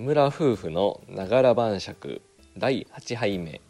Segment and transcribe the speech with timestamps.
[0.00, 2.22] 木村夫婦のながら晩酌
[2.56, 3.60] 第8杯目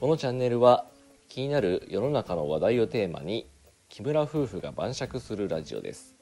[0.00, 0.86] このチャンネルは
[1.28, 3.46] 気になる世の中の話題をテーマに
[3.88, 6.16] 木村夫婦が晩酌するラジオです。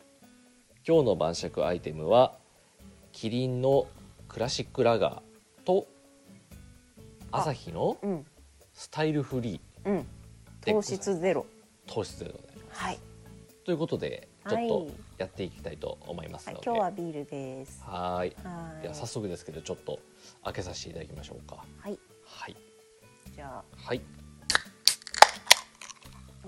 [0.87, 2.34] 今日の晩酌アイテムは
[3.12, 3.87] キリンの
[4.29, 5.86] クラシックラガーと
[7.32, 8.27] 朝日のうん。
[8.75, 9.88] スタイルフリー。
[9.88, 10.06] うん。
[10.61, 11.46] 糖質ゼロ。
[11.86, 12.79] 糖質でございます。
[12.79, 12.98] はい、
[13.64, 14.69] ということでちょっはい。
[14.69, 14.86] と
[15.18, 17.82] やっていきたいと思いますはいの、で、今日はビールです。
[17.84, 18.36] はーい。
[18.42, 18.82] はい。
[18.82, 20.00] では早速ですけどちょっと
[20.42, 21.64] 開けさせていただきましょうか。
[21.78, 21.98] はい。
[22.24, 22.56] はい。
[23.34, 24.00] じゃはい。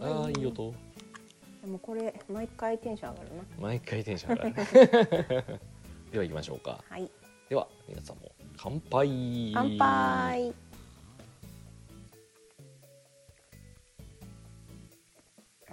[0.00, 0.74] あああいい音。
[1.62, 3.42] でもこれ毎回テンション上がるな。
[3.60, 5.60] 毎回テンション上がる
[6.12, 6.82] では行きましょうか。
[6.88, 7.10] はい。
[7.48, 9.52] では皆さんも乾杯。
[9.54, 10.54] 乾杯。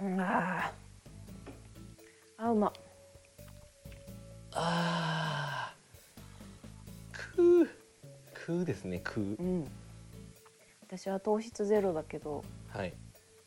[0.00, 2.44] うんあー。
[2.44, 2.72] あうま
[4.54, 7.34] あー。
[7.36, 7.68] くー
[8.32, 9.20] くーですねく。
[9.20, 9.66] ーうん。
[10.86, 12.94] 私は糖質ゼロだけどはい。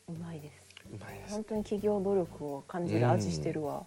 [0.08, 0.68] うまいです。
[0.92, 1.34] うまいです。
[1.34, 3.84] 本当に企業努力を感じる味してるわ。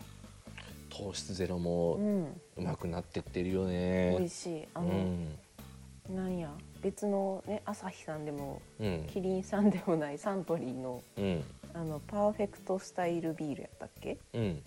[0.89, 2.25] 糖質ゼロうもん、
[2.57, 4.67] うまくなってってるよ美ね味しい。
[4.73, 6.15] あの、うん。
[6.15, 6.51] なんや。
[6.81, 9.07] 別のね朝日さんでもうん。
[9.07, 11.43] キリンさんでもないサントリーのうん。
[11.73, 14.17] あのパーフェクトスタイルビールやったっけ？
[14.33, 14.63] うん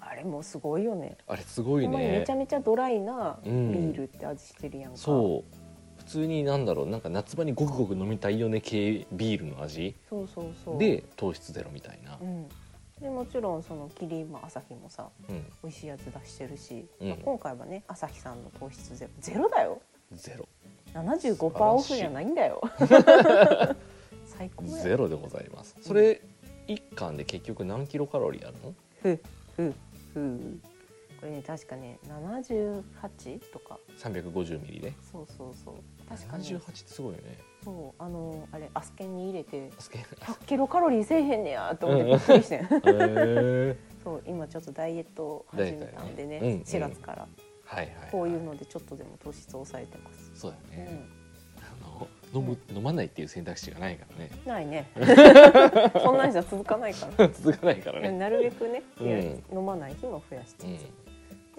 [0.00, 1.18] あれもすごいよね。
[1.26, 2.18] あれすごいね。
[2.20, 3.70] めちゃめちゃドライなビうん。
[3.92, 5.56] ールって味してるやんか、そう。
[5.98, 9.94] 普通になんだろうなんか夏場にごくごく飲みたいよね系ビールの味。
[10.08, 10.78] そうそうそう。
[10.78, 12.18] で糖質ゼロみたいな。
[12.20, 12.48] うん。
[13.00, 15.44] でもちろんそのキリンも朝日もさうん。
[15.62, 17.08] 美味しいやつ出してるし、うん。
[17.10, 19.10] まあ今回はね朝日さんの糖質ゼロ。
[19.20, 19.80] ゼロだよ。
[20.12, 20.48] ゼロ。
[20.94, 22.60] 75%オフじゃないんだよ。
[24.26, 24.70] 最高や。
[24.70, 25.76] ゼロでございます。
[25.80, 26.20] それ
[26.66, 28.74] 一缶で結局何キロカロリーあるの？
[29.02, 29.20] ふ
[29.56, 29.74] ふ
[30.14, 30.60] ふ
[31.20, 33.78] これね確かね78とか。
[33.98, 35.74] 350ミリでそうそうそう。
[36.08, 37.38] 確かに78ってすごいよね。
[37.62, 42.58] そうあのあれアスケンに入れてすげえ100キロカロリーせえへんねやと思ってびっくりして。
[42.58, 42.68] ん。
[44.02, 46.16] そう今ちょっとダイエットを始めたん。
[46.16, 46.52] でねねうん。
[46.52, 46.60] うん。
[46.62, 47.28] 4月から
[47.64, 51.19] はいはいこういうのでちょっとでも糖質を抑えてます、そうだよね、うん
[52.32, 54.30] 飲む、飲まないっていう選択肢がないからね。
[54.46, 54.88] ないね。
[56.02, 57.28] そんなんじゃ続かないから。
[57.28, 58.10] 続かないからね。
[58.12, 59.58] なるべくね、うん。
[59.58, 60.78] 飲まない日も増やしつつ、うん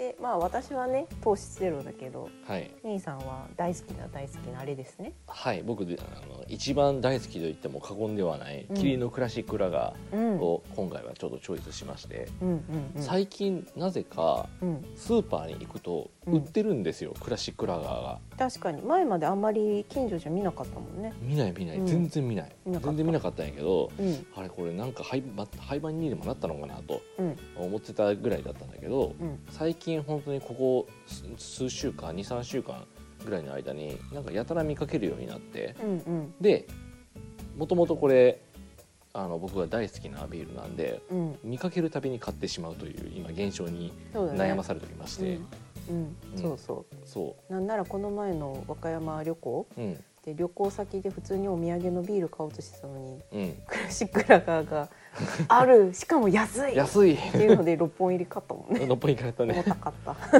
[0.01, 2.71] でまあ私はね糖質ゼロだけどはい。
[2.83, 5.13] 兄さんは大好きな大好きなあれですね。
[5.27, 8.75] はい僕であの一番大好きと言っても過言ではない、うん。
[8.75, 10.39] キリンのクラシックラガうん。
[10.39, 12.55] ーを今回はちょっとチョイスしまして、うんうん
[12.95, 13.03] うん。
[13.03, 14.83] 最近なぜかうん。
[14.95, 16.33] スーパーに行くとうん。
[16.33, 18.19] 売ってるんですよ、クラシックラガーが。
[18.39, 18.81] 確かに。
[18.81, 21.13] 前まであんまり近所じゃ見なかったもんね。
[21.21, 21.85] 見ない見ない、うん。
[21.85, 22.51] 全然見ない。
[22.65, 24.25] 全然見なかったんやけどうん。
[24.35, 25.21] あれこれなんか廃
[25.79, 27.37] 盤にでもなったのかなとうん。
[27.55, 29.39] 思ってたぐらいだったんだけどうん。
[29.51, 32.85] 最近本当にここ数数週間23週間
[33.25, 36.33] ぐらいの間になんかやたら見かけるようになってうんうん。
[36.41, 36.67] で
[37.57, 38.41] もともとこれ
[39.13, 41.39] あの僕が大好きなビールなんでうん。
[41.43, 45.47] 見かけるたびに買ってしまうという今現象に悩まされておりまして、うん、
[45.89, 46.15] うん。
[46.33, 46.41] うん。
[46.41, 47.53] そうそそう。
[47.53, 50.03] なんならこの前の和歌山旅行ううん。
[50.23, 53.53] で旅行先で普通にお土産のビール買おうとしてたのにうん。
[53.67, 54.89] クラシックラガーが
[55.47, 55.93] ある。
[55.93, 56.73] しかも安い。
[56.73, 57.17] っ安い。
[57.17, 58.81] ていうので6本入り買ったもんね。
[58.81, 60.39] 6本入り買った重ねたかった。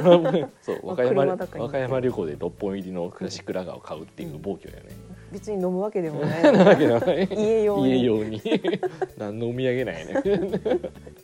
[0.62, 4.90] そうまあ和歌山和歌山旅行で6本入りのクラシックラガーを買うっていう暴挙だよね、
[5.30, 7.28] 別に飲む わけでもない。
[7.30, 7.90] 家用に。
[7.90, 8.40] 家用に。
[9.18, 10.22] 何のお土産なんやね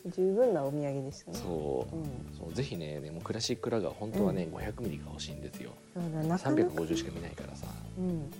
[0.07, 1.37] 十分なお土産でしたね。
[1.37, 1.95] そう。
[1.95, 2.03] うん。
[2.37, 5.71] そうぜひねでもクラシックラガー本当はね、500ミリが欲しいんですよ。
[5.93, 7.67] そうだなかなか、350しか見ないからさ、
[7.97, 8.31] うん、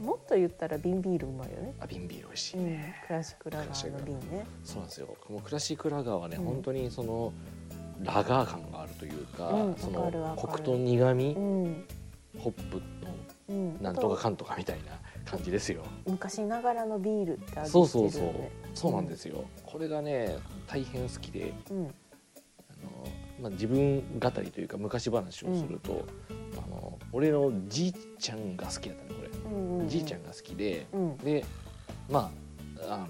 [0.00, 1.74] うん、もっと言ったら瓶ビールうまいよね。
[1.80, 4.46] あ瓶ビール美味しいうんね、クラシックラガーの瓶ね。
[4.64, 5.16] そうなんですよ。
[5.20, 6.44] このクラシックラガーはね、うん。
[6.44, 7.32] 本当にその
[8.02, 11.84] ラガー感があるというか、うんそのコクと苦味、うん。
[12.38, 12.82] ホップの
[13.48, 13.82] うん。
[13.82, 14.98] なんとかかんとかみたいな
[15.30, 15.84] 感じですよ。
[16.06, 21.86] 昔ながらのビールって味そうしてそうそうるよねそうなんですよ、これがね大変好きでうん。
[21.86, 21.90] あの、
[23.40, 26.04] まあ、自分語りというか昔話をすると、
[26.56, 29.80] あの俺のじいちゃんが好きだったねこれ、うんうん。
[29.80, 31.16] うんじいちゃんが好きでうん。
[31.18, 31.44] で
[32.10, 32.30] ま
[32.86, 33.08] ああの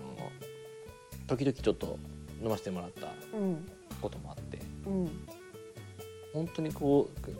[1.26, 1.98] 時々ちょっと
[2.42, 3.68] 飲ませてもらったうん
[4.00, 5.10] こともあってうん。
[6.32, 7.30] 本当にこう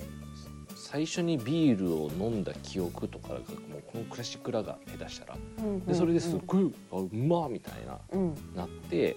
[0.75, 3.45] 最初にビールを飲んだ記憶とかがもう
[3.93, 5.39] このクラシックラガー下手したら。
[5.59, 8.35] うんでそれですっごい、あうまみたいなうん。
[8.57, 9.17] なって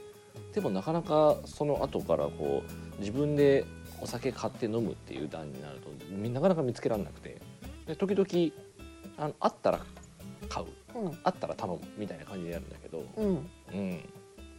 [0.53, 3.65] でもなかなかその後からこう自分で
[4.01, 7.41] お酒買って飲むっていう段になるとみなかなか見つけられなくて。
[7.85, 8.53] で時々
[9.17, 9.79] あのあったら
[10.49, 10.67] 買う。
[10.99, 11.17] うん。
[11.23, 13.49] あったら頼むみたいな感じでやるんだけど、うん。
[13.73, 14.09] うん、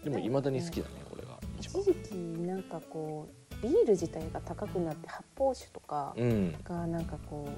[0.02, 1.38] でもいまだに好きだねこれが。
[1.58, 3.28] 一時期なんかこ
[3.62, 6.54] うビール自体が高くなって発泡酒とかうん。
[6.64, 7.48] がなんかこ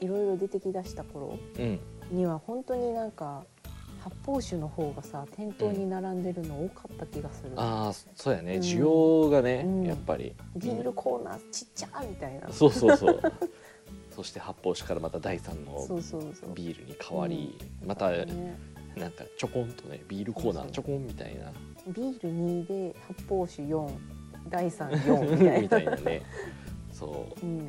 [0.00, 1.80] ういろいろ出てきだした頃うん。
[2.10, 3.44] には本当になんか
[4.02, 8.56] 発泡酒の方がさ店頭に並んでるの多かった気がする、ああそうやね。
[8.56, 8.60] うん。
[8.60, 9.82] 需要がね、うん。
[9.84, 10.34] やっぱり。
[10.56, 12.48] ビールコーナーちっちゃみたいな。
[12.50, 13.20] そうそうそう。
[14.14, 16.50] そして発泡酒からまた第三のそうそうそう。
[16.54, 18.56] ビールに変わり、またね。
[18.96, 21.52] なんかちょこんとねビールコーナーちょこんみたいな。
[21.86, 23.90] ビール2で発泡酒4
[24.48, 25.60] 第34みたいな。
[25.60, 26.22] みたいなね。
[26.92, 27.46] そう。
[27.46, 27.58] ん。
[27.58, 27.62] う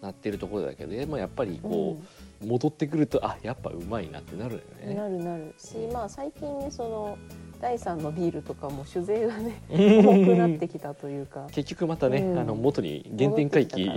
[0.00, 2.06] なってるところだけどでもやっぱりこうう、
[2.44, 4.94] 戻ってくるとあやっぱうまいなってなるよん、ね。
[4.94, 7.18] なるなるしまあ最近ねその
[7.60, 10.08] 第3のビールとかも酒税がねうん。
[10.08, 11.46] 重くなってきたというか。
[11.52, 12.38] 結局またね、うん。
[12.38, 13.90] あの元に原点回帰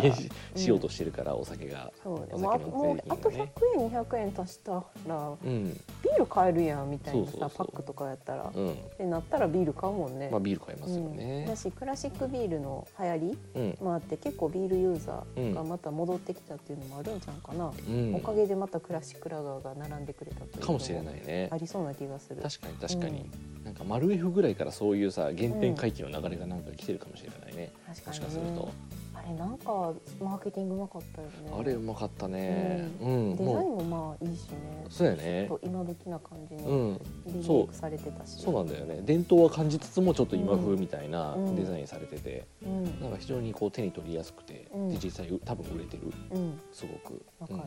[0.55, 3.51] しようとしてるから、お酒が、そうねおもうあ酒のもうあと税金がね。
[3.55, 5.73] 100円200円足したらうん。
[5.73, 8.71] ビール買えるやんみたいなさパックとかやったら、うん。
[8.71, 11.15] ってなったらビール買うもんね、まあ、ビール買いますようん。
[11.15, 11.55] ねだ。
[11.55, 13.77] しクラシックビールの流行りうん。
[13.85, 18.15] もあって結構ビールユーザーがまた戻ってきたっていうのもあるんちゃうかな、うん。
[18.15, 21.49] おかげでまたクラシックラガーが並んでくれたというのかもしれないね。
[21.51, 21.57] あ。
[21.57, 22.41] りそうな気がする。
[22.41, 23.29] 確かに確かに、
[23.69, 28.71] なんかマルエフぐらいからそういうさ原点回帰の流れがなんか来てるかもしれないね、確かにもしかすると、ね
[29.13, 31.51] あれなんかマーケティングうまかったよね。
[31.59, 32.89] あれうまかったね。
[33.01, 34.85] うん、デザインももまあいいしね。
[34.87, 35.45] うそうやね。
[35.49, 37.01] ちょっと今時な感じにうん。
[37.27, 37.57] リそう。
[37.57, 38.41] メイクされてたし。
[38.41, 39.01] そうなんだよね。
[39.03, 41.55] 伝統は感じつつもちょっと今風みたいなうん。
[41.55, 42.83] デザインされてて、うん。
[43.01, 44.89] なんか非常にこう手に取りやすくて、うん。
[44.89, 46.13] で実際多分売れてる。
[46.31, 46.59] うん。
[46.71, 47.59] すごく、わかる。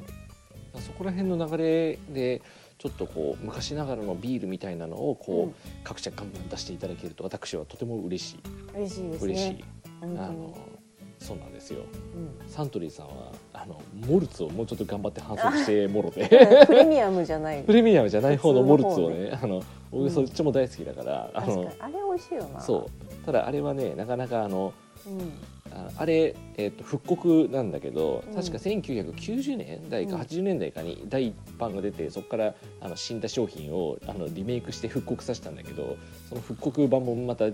[0.75, 0.81] うん。
[0.81, 2.41] そこら辺の流れで
[2.83, 5.55] ちょっとこう昔ながらのビールみたいなのをこう、うん。
[5.85, 8.41] 各社ガンガン出していただけると私はとても嬉しい。
[8.75, 9.33] 嬉しいですね。
[9.33, 9.65] 嬉しい、
[10.03, 10.57] あの
[11.21, 11.83] そうなんですよ。
[12.17, 12.51] うん。
[12.51, 16.29] サントリーさんはあのモルツをもうちょっと頑張って反則してもろて。
[16.67, 17.63] プレミアムじゃない。
[17.63, 19.63] プレミアムじゃない方のモルツを普通のねあのうん
[19.93, 21.65] 俺そっちも大好きだから、あ確かに。
[21.65, 22.61] のあれ美味しいよな。
[22.61, 22.91] そ
[23.23, 23.25] う。
[23.25, 24.82] ただあれはねなかなかあのうん
[25.75, 28.35] ああれ、えー、と復刻なんだけどうん。
[28.35, 30.21] 確か1990年代かうん。
[30.21, 35.97] 80年代かに第一版が出てそこからあの死んだ商品をあのリメイクして復刻させたんだけど
[36.29, 37.47] その復刻版もまた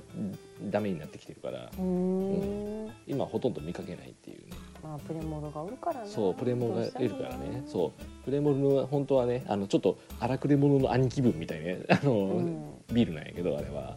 [0.71, 2.93] ダメになってきてるからうーん。
[3.07, 4.57] 今ほとんど見かけないっていうね。
[4.83, 7.65] まあプレモルがおるからねそうプレモルがいるからね。
[7.67, 8.25] うそう。
[8.25, 11.81] プレモルの本当はねあのちょっと荒くれ者の兄貴分みたいね。
[11.89, 12.79] あの、ん。
[12.93, 13.97] ビールなんやけどあれは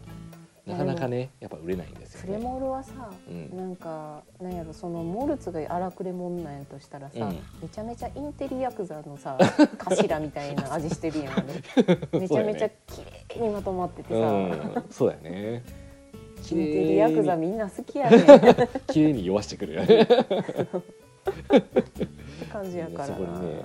[0.66, 2.44] なかなかねやっぱ売れないんですよプレね。
[2.44, 9.36] モルはさうんなんかなんやろそのモルツが荒くれ者なんやとしたらさ、うんめちゃめちゃインテリヤクザのさ
[9.78, 11.46] 頭みたいな味してるやんあれ
[12.20, 13.02] めちゃめちゃ綺
[13.34, 15.62] 麗にまとまっててさ、うん、そうだよね。
[16.50, 18.24] インテリヤクザみんな好きやねんっ
[18.88, 20.06] 綺麗に酔わしてくるよね。
[20.06, 20.16] て
[22.52, 23.62] 感じやからなそこにね、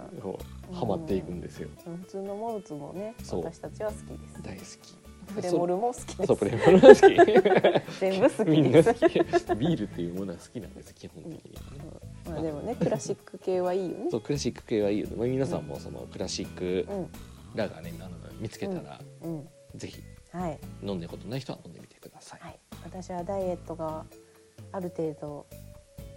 [0.74, 1.70] ハマっていくんですよ。
[2.04, 5.07] 普通のモルツもね私たちは好きです大好き。
[5.36, 7.02] プレモルも好きですそうプレモルが好き。
[8.00, 9.00] 全部好きみんな好き。
[9.00, 11.58] ビールっていうものは好きなんです基本的に。
[12.26, 15.16] まあでもねクラシック系はいいよねそうクラシック系はいいよね。
[15.16, 17.10] まあ皆さんもそのクラシックうん
[17.56, 18.10] ラガーねあの
[18.40, 20.02] 見つけたらうんぜひ
[20.32, 22.40] はい飲んだことない人は飲んでみてください。
[22.42, 24.06] はい、私はダイエットが
[24.72, 25.46] ある程度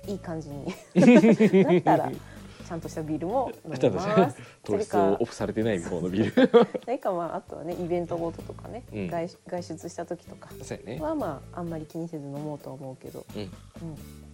[0.07, 0.65] いい感じに
[1.65, 2.13] なったら
[2.71, 4.37] ちゃんとしたビールも飲みます。
[4.65, 6.69] そ 糖質をオフされてない方のビール。
[6.85, 10.51] それかまああとはねイベントごととかね、うん外外出した時とか。
[11.01, 13.43] はまああんまり気にせず飲もうとは思うけど、うん。
[13.43, 13.51] うん、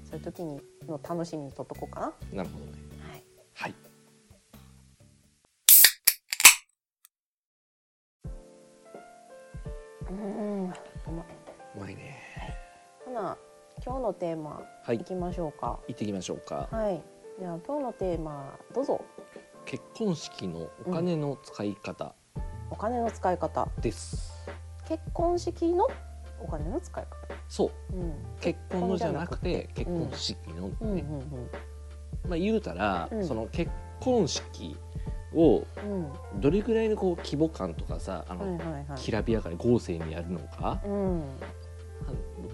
[0.05, 2.13] そういう時にの楽しみにとっとこうかな。
[2.35, 2.73] なるほどね。
[3.01, 3.25] はい。
[3.55, 3.75] はい。
[10.11, 11.27] うん、うまい。
[11.75, 12.21] うまいね。
[13.07, 13.39] ほな
[13.83, 15.79] 今日のテーマはいいきましょうか。
[15.89, 16.69] 行ってきましょうか。
[16.71, 17.16] はい。
[17.39, 19.05] じゃあ今日のテーマどうぞ。
[19.67, 22.15] 結婚式のお金の使い方
[22.71, 23.69] お金の使い方。
[23.83, 24.49] です。
[24.89, 25.87] 結婚式の
[26.41, 27.11] お金の使い方。
[27.47, 27.97] そう。
[27.97, 28.13] うん。
[28.41, 31.51] 結婚のじゃなくて結婚式のね、うんうん
[32.27, 34.75] まあ言うたら、うんその結婚式
[35.35, 36.07] をうん。
[36.35, 36.41] うん。
[36.41, 38.99] どれぐらいのこう規模感とかさあの、はいはいはい。
[38.99, 41.21] きらびやかに豪勢にやるのかうん。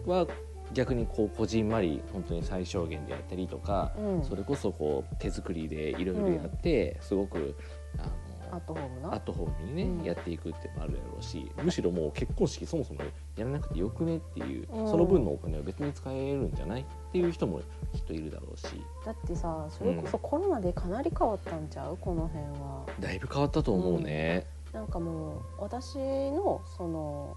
[0.06, 0.26] は
[0.72, 4.24] 逆にこうこじんまり本当に最小限でやったりとか、うん。
[4.24, 7.56] それこそこう手作りでいろいろやって、すごく
[7.98, 9.14] あのアットホームな。
[9.14, 13.00] アットホームにね、うんやっていくってのもあるやろうしむしろもう結婚式そもそも
[13.36, 17.60] やらなくてよくねっていう、うんその分のお金を別に使えるんじゃないっていう人も
[17.94, 18.66] きっといるだろうし
[19.06, 22.84] だってさ、それこそコロナでかなり変わったんちゃう、この辺は。
[23.00, 24.46] だいぶ変わったと思うね。
[24.72, 27.36] なんかもう私のその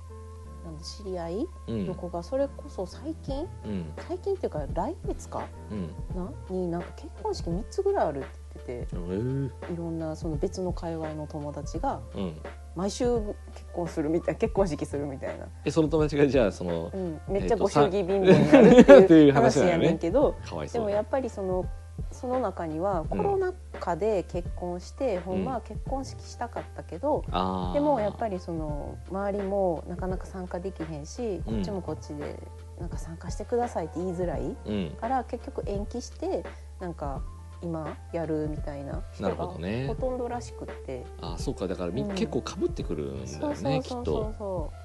[0.65, 1.85] なんだ知り合いうん。
[1.85, 3.85] の子がそれこそ最近、うん。
[4.07, 5.47] 最近っていうか来月か？
[5.71, 5.89] うん。
[6.15, 6.31] な？
[6.49, 8.27] になんか結婚式3つぐらいあるって
[8.67, 12.33] 言ってうんていろんなその別の界隈の友達がうん。
[12.75, 13.05] 毎週
[13.53, 19.87] 結婚するみたい結婚式するみたいな、えその友達がじゃあそのうん、めっちゃえっとご祝儀貧乏になるっていう 話やね。
[19.87, 20.35] ねんけど、
[20.73, 21.65] でもやっぱりその
[22.11, 27.73] その中にはコロナ禍で結婚して、ほんまは結婚式したかったけど、あー。
[27.73, 32.39] でもやっぱりその周りもなかなか参加できへんしこっちもこっちで
[32.79, 34.89] なんか参加してくださいって言いづらいうん。
[34.99, 36.43] から結局延期して
[36.79, 37.21] なんか
[37.61, 39.87] 今やるみたいな人なるがほどね。
[39.87, 41.67] ほとんどらしくって、あーそうか。
[41.67, 42.15] だからみ、うん。
[42.15, 43.71] 結構かぶってくるんだそうよそうそうそう。
[43.71, 44.33] ねきっと。
[44.37, 44.75] そう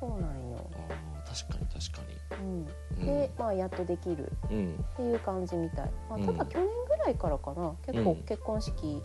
[0.00, 0.70] そうなんよ。
[1.32, 2.02] 確かに確か
[2.40, 2.66] うん、
[2.98, 4.30] にで、まあやっとできる。
[4.44, 4.48] っ
[4.96, 6.26] ていう感じみたい、まあ、うん。
[6.26, 7.74] ただ去年ぐらいからかな。
[7.86, 8.16] 結構うん。
[8.24, 9.02] 結婚式、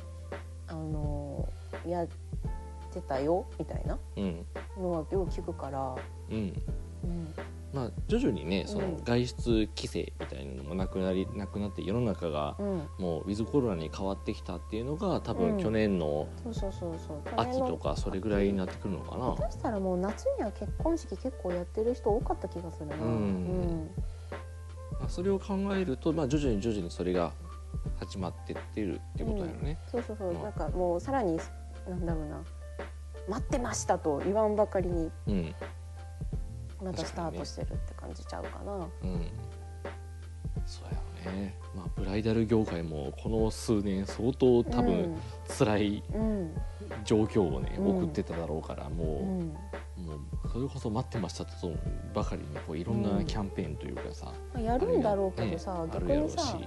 [0.68, 2.08] あのーやっ
[2.92, 4.46] てたよみたいなうん。
[4.78, 5.96] のはよく聞くから、
[6.30, 6.54] うん。
[7.04, 7.34] うん、
[7.74, 9.04] まあ徐々にねそのうん。
[9.04, 15.58] 外出規制みたいなのもなくなりなくなって世の中がうん、もうウィズコロナに変わってきたっていうのが多うん。
[15.58, 17.22] 分去年のそうそうそうそう。
[17.36, 19.36] 秋とかそれぐらいになってくるのかな。
[19.36, 23.90] 下手したらもう夏には結婚式結構やってる人多かった気がするな、うん。
[25.00, 27.32] まあ、それを考えると、まあ、徐々に徐々にそれが
[28.00, 29.78] 始まってってるっていうことだよね。
[29.92, 31.38] そうそうそう、うんなんかもうさらに
[31.88, 32.44] なんだろうな。
[33.30, 35.56] 待ってましたと言わんばかりにうん、
[36.84, 38.74] またスタートしてるって感じちゃうかな。
[38.74, 38.90] うん、
[40.66, 40.86] そう
[41.26, 41.56] やよね。
[41.76, 45.18] まあブライダル業界もこの数年相当多分
[45.58, 46.52] 辛いうん、
[47.04, 47.98] 状況をね、うん。
[47.98, 49.40] 送ってただろうからもう,、うん。
[49.40, 49.48] うん
[49.98, 51.72] もうそれこそ待ってましたと
[52.14, 56.58] ばかりにこういろんなキャンペーンというかさ、まあやるんだろうけどさ、ねあ逆にさ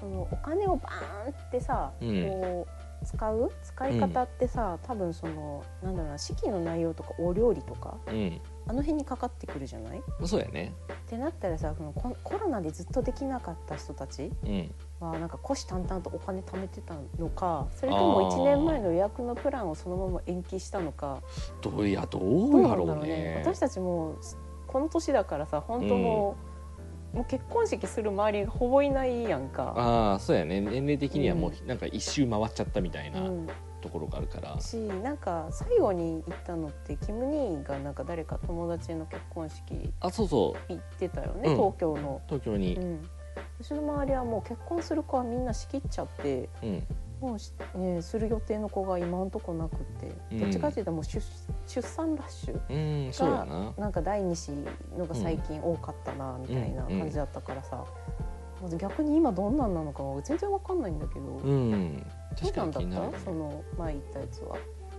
[0.00, 2.66] そのお金をバーンってさ、うんこ
[3.02, 3.52] う使う？
[3.62, 10.02] 使い方ってさ、多分そのなんだろうな式の内容とかお料理とかうん、あの辺にかかってくるじゃない？
[10.26, 10.72] そうやね。
[11.08, 14.70] てなったらさそのココロナでずっとできなかった人たちうん、
[15.00, 18.36] はなんか虎視眈々とお金貯めてたのかそれともあー。
[18.36, 21.22] 1年前の予約のプランをそのまま延期したのか。
[21.62, 23.42] どうやどどううなんやろうねだろうね。
[23.44, 24.16] 私たちも
[24.66, 26.36] この年だからさ本当も
[27.14, 29.72] う,、もう結婚式する周りがほぼいないやんか。
[29.76, 30.60] ああそうやね。
[30.60, 33.20] 年齢的にはもうなんか一周回っちゃったみたいな。
[33.22, 33.46] うん、
[33.88, 40.72] ところがあるから、しなんか最後に行ったのってキム・ニーがなんか誰か友達の結婚式あそうそう。
[40.72, 41.56] 行ってたよね、うん。
[41.56, 42.20] 東京の。
[42.26, 42.76] 東京に。
[42.76, 43.08] う、ん。
[43.60, 46.86] 私の周りはもう結婚する子はみんな仕切っちゃってうん。
[47.20, 50.40] もうし、ね、する予定の子が今んとこなくって、うん。
[50.40, 51.20] どっちかっていうともう出
[51.66, 53.72] 出産ラッシュうん、そうやな。
[53.76, 54.52] なんか第二子
[54.96, 57.84] のが最近多かったなみたいな感じだったからさ、
[58.62, 62.06] まず逆に今どんなんなのかは全然わかんないんだけど、うん。
[62.38, 63.18] 確かに気になるた？
[63.20, 64.56] その前行ったやつは。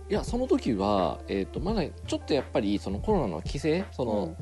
[0.08, 4.34] いやその時は、えー、とまだちょっとやっぱりそのコロナの規制その、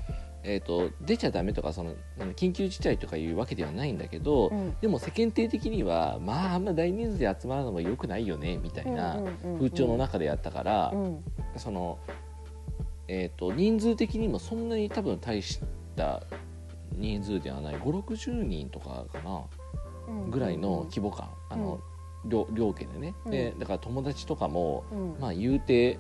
[0.43, 1.95] えー、と出ちゃダメとかその
[2.37, 4.77] 緊急事態とかいうわけではないんだけど、うん。
[4.81, 9.21] でも世間体的にはまああんま大人数で集まるのもよくないよねみたいな
[9.59, 11.25] 風潮の中でやったから、うん。
[11.57, 11.99] その、
[13.09, 15.61] えー、と人数的にもそんなに多分大し
[15.97, 16.23] た
[16.93, 19.45] 人数ではない560人とかかな
[20.09, 20.31] うん。
[20.31, 21.81] ぐらいの規模感、あの
[22.25, 23.31] 両両家でね、うん。
[23.31, 25.17] でだから友達とかも、うん。
[25.21, 25.99] まあ言うて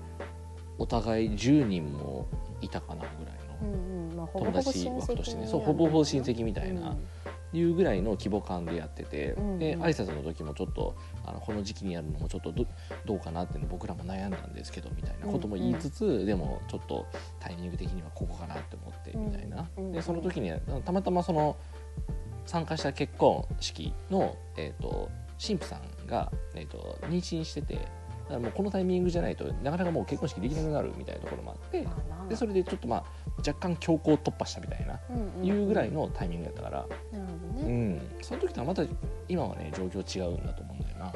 [0.78, 2.26] お互い10人も
[2.60, 5.46] いたかなぐらいの、友達枠としてね。
[5.46, 7.06] 戚そうほぼほぼ親戚みたいな、うん
[7.52, 9.58] いうぐらいの規模感でやってて、うんうん。
[9.58, 12.66] で挨拶の時もちょっとあのこの時期にやるのもちょっとど
[13.06, 17.06] どうかなって僕らも悩んだんですけどみたいなことも言いつつ、でもちょっと
[17.40, 19.92] タイミング的にはここかなって思ってみたいな、うんうん。
[19.92, 20.52] でその時に
[20.84, 21.56] たまたまその
[22.46, 25.10] 参加した結婚式の、えー、と
[25.44, 27.88] 神父さんが、えー、と妊娠しててだか
[28.30, 31.86] らもうこのタイミングじゃないとなかなかもう結婚式できなくなるみたいなところもあって
[32.28, 33.04] でそれでちょっとまあ
[33.38, 35.44] 若干強行突破したみたいな、うんん。
[35.44, 36.86] いうぐらいのタイミングだったから。
[37.12, 38.82] なるほどね、うん、その時とはまた
[39.28, 41.12] 今はね状況違うんだと思うんだよな。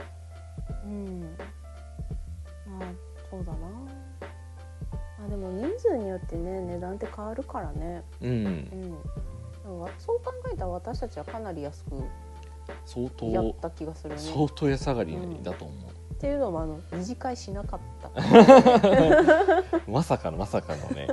[0.85, 1.21] うん。
[1.21, 2.93] まあ
[3.31, 3.59] そうだな。
[5.25, 8.03] あでも人数によってね値段って変わるからね。
[8.21, 8.47] うん。
[8.47, 8.97] う、ん。
[9.99, 12.03] そう考えたら私たちはかなり安く
[12.85, 14.21] 相当やった気がするね。
[14.21, 15.75] 相当安上がりだと思
[16.23, 18.13] っていうのもあの二次会しなかったう。
[19.91, 21.09] まさかのまさかのね。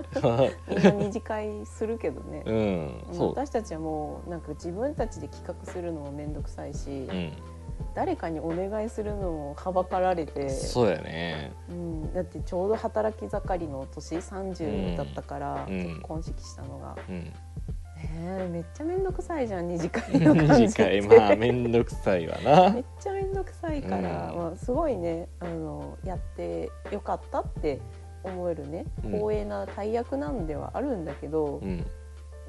[1.00, 3.28] 二次会するけどねうん。
[3.30, 7.34] 私たちはもうなんか自分たちで企画するのも面倒くさいし、うん、
[7.96, 11.54] 誰かにお願いするのもはばかられてそうやね。
[11.72, 17.34] うん、だってちょうど働き盛りの年30だったから、うん結婚式したのが、うん。
[18.03, 20.84] ねえめっちゃ面倒くさいじゃん二次会の感じ次って。
[20.84, 22.70] 回 まあ面倒くさいわな。
[22.72, 22.79] め。
[22.79, 24.38] っちゃ面倒くさいから、うん。
[24.38, 27.79] まあ、すごいねあのやってよかったって
[28.24, 29.12] 思えるねうん。
[29.12, 31.86] 光栄な大役なんではあるんだけど、うん、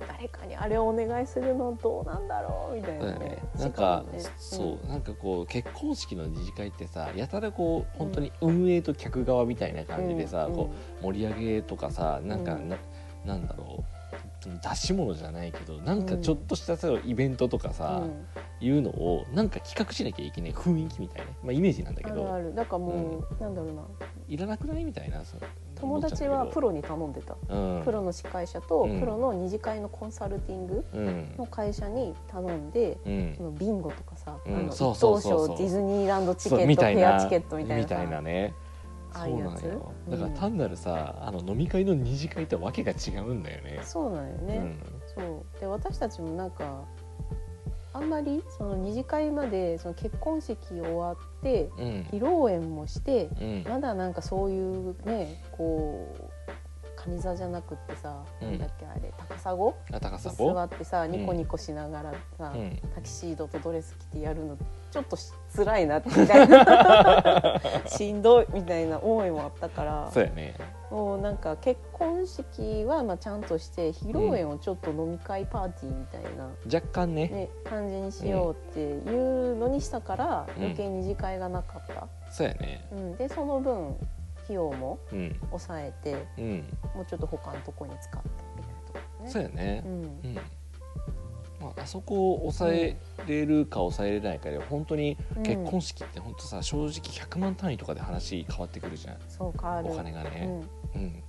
[0.06, 3.38] 誰かにあれをお願いするのどうなんだろうみたいなねね。
[3.58, 10.54] なんか、ねそうなんかこう結婚式の二次会ってさやたらこう本当に運営と客側みたいな感じでさ、うん。
[10.54, 12.68] こう盛り上げとかさなんかうん。
[12.68, 12.76] な,、
[13.24, 13.99] なんだろう
[14.48, 18.26] 出し物じゃないけどなんかちょっとしたさイベントとかさ、うん。
[18.62, 23.82] いうのをなんか企画しなきゃいけない雰囲気みたいな、まあ、イメージなんだけあるあどるだからもう、なんだろうな。
[24.28, 25.22] いらなくないみたいな
[25.74, 27.82] 友達はプロに頼んでた、うん。
[27.84, 29.00] プロの司会者とうん。
[29.00, 31.34] プロの二次会のコンサルティングうん。
[31.38, 33.34] の会社に頼んで、うん。
[33.36, 34.54] そのビンゴとかさ、うん。
[34.54, 38.22] あのディズニーランドチケットみたいなペアチケットみたいなさ。
[38.22, 38.54] ね
[39.14, 39.62] ああそうなのいうやつ？
[39.64, 43.80] よだからうん単なるさあの飲み会の二次会とわけが違うんだよね。
[43.82, 44.76] そうなんよね、
[45.14, 45.60] そう。
[45.60, 46.84] で私たちもなんか
[47.92, 52.06] あんまりその二次会までその結婚式終わってうんうん。
[52.12, 53.64] 披露宴もしてうん。
[53.68, 56.30] まだなんかそういうねこう
[57.02, 58.50] カニ座じゃなくってさ、うん。
[58.50, 59.54] なんだっけあれ高砂？
[59.54, 61.10] にあ高さぼ座ってさん。
[61.12, 62.78] ニコニコしながらさ、うん。
[62.94, 64.58] タキシードとドレス着てやるの
[64.90, 67.60] ちょっとし辛いなみたいな。
[67.88, 70.10] しんどいみたいな思いもあったから。
[70.12, 70.54] そうやね。
[70.90, 77.28] もうなんか結婚式はまあちゃんとして披露宴をちょっと飲み会パーティーみたいな、若干ね。
[77.28, 80.62] ね、感じにしようっていうのにしたからうん。
[80.64, 82.86] 余計二次会がなかった、そうやね。
[82.92, 83.16] うん。
[83.16, 83.96] でその分
[84.50, 85.36] 費用もうん。
[85.50, 86.58] 抑えてうん。
[86.94, 89.30] もうちょっと他のとこに使ったみたいなところね。
[89.30, 89.82] そうやね。
[89.86, 90.02] うん。
[90.02, 90.34] うん。
[91.60, 99.16] まあ、あそこを抑えれるか抑えれないかで本当に結婚式って本当さ正直100万単位とかで話変わってくるじゃん。
[99.28, 99.88] そう変わる。
[99.92, 100.64] お金がね。
[100.94, 101.02] うん。
[101.02, 101.22] うん。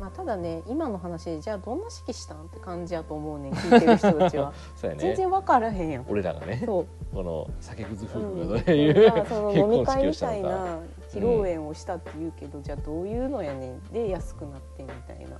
[0.00, 4.52] まあ、ただね今の話でじゃあどんな式したんって感じやと思うねん聞いてる人たちは。
[4.74, 5.02] そうやね。
[5.02, 6.06] 全然分からへんやん。
[6.08, 6.62] 俺らがね。
[6.66, 10.78] この酒くず夫うん婦がどういうまあその結飲み婚式を会みたいな
[11.12, 13.82] 披露宴をしたって言うけど、じゃあどういうのやねん。
[13.92, 15.30] で安くなってみたいな、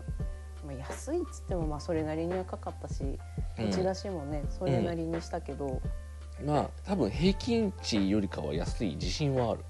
[0.67, 3.19] まあ、安いっつってもまあそれなりにはかかったし
[3.59, 3.69] うん。
[3.69, 5.81] 打ち出しもねそれなりにしたけど、
[6.45, 9.61] まあ多分平均値よりかは安い自信はある。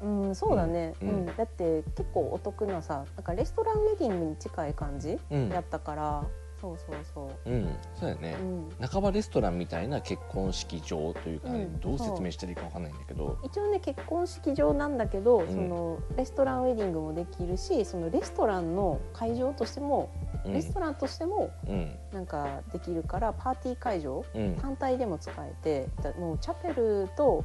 [0.00, 1.10] うんそうだね、ううん。
[1.22, 1.26] ん。
[1.26, 5.48] だって結構お得なさなんかレストランウェディングに近い感じうん。
[5.48, 6.24] やったから、
[6.60, 7.50] そうそうそう。
[7.50, 8.36] うんそうやね。
[8.40, 8.88] うん。
[8.88, 13.38] 半ばレストランみたいな結婚式場というかね、うんどう説明したらいいかわかんないんだけど。
[13.44, 15.46] 一応ね結婚式場なんだけど、ん。
[15.46, 20.10] そのレストランウェディングもできるしそのレストランの会場としても、
[20.44, 20.52] うん。
[20.52, 21.94] レストランとしてもうん。
[22.12, 24.56] なんかできるからパーティー会場うん。
[24.56, 27.44] 単体でも使えてだもうチャペルと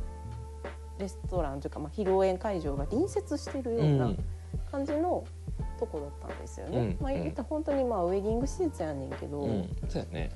[0.99, 4.11] レストランというか、まあ、披露宴会場が隣接してるような
[4.71, 5.23] 感じの
[5.85, 6.77] とこだったんですよね。
[6.77, 10.31] うんまあ、言ったら本当にまあウェディング施設やねんけど、ううんんそうやね。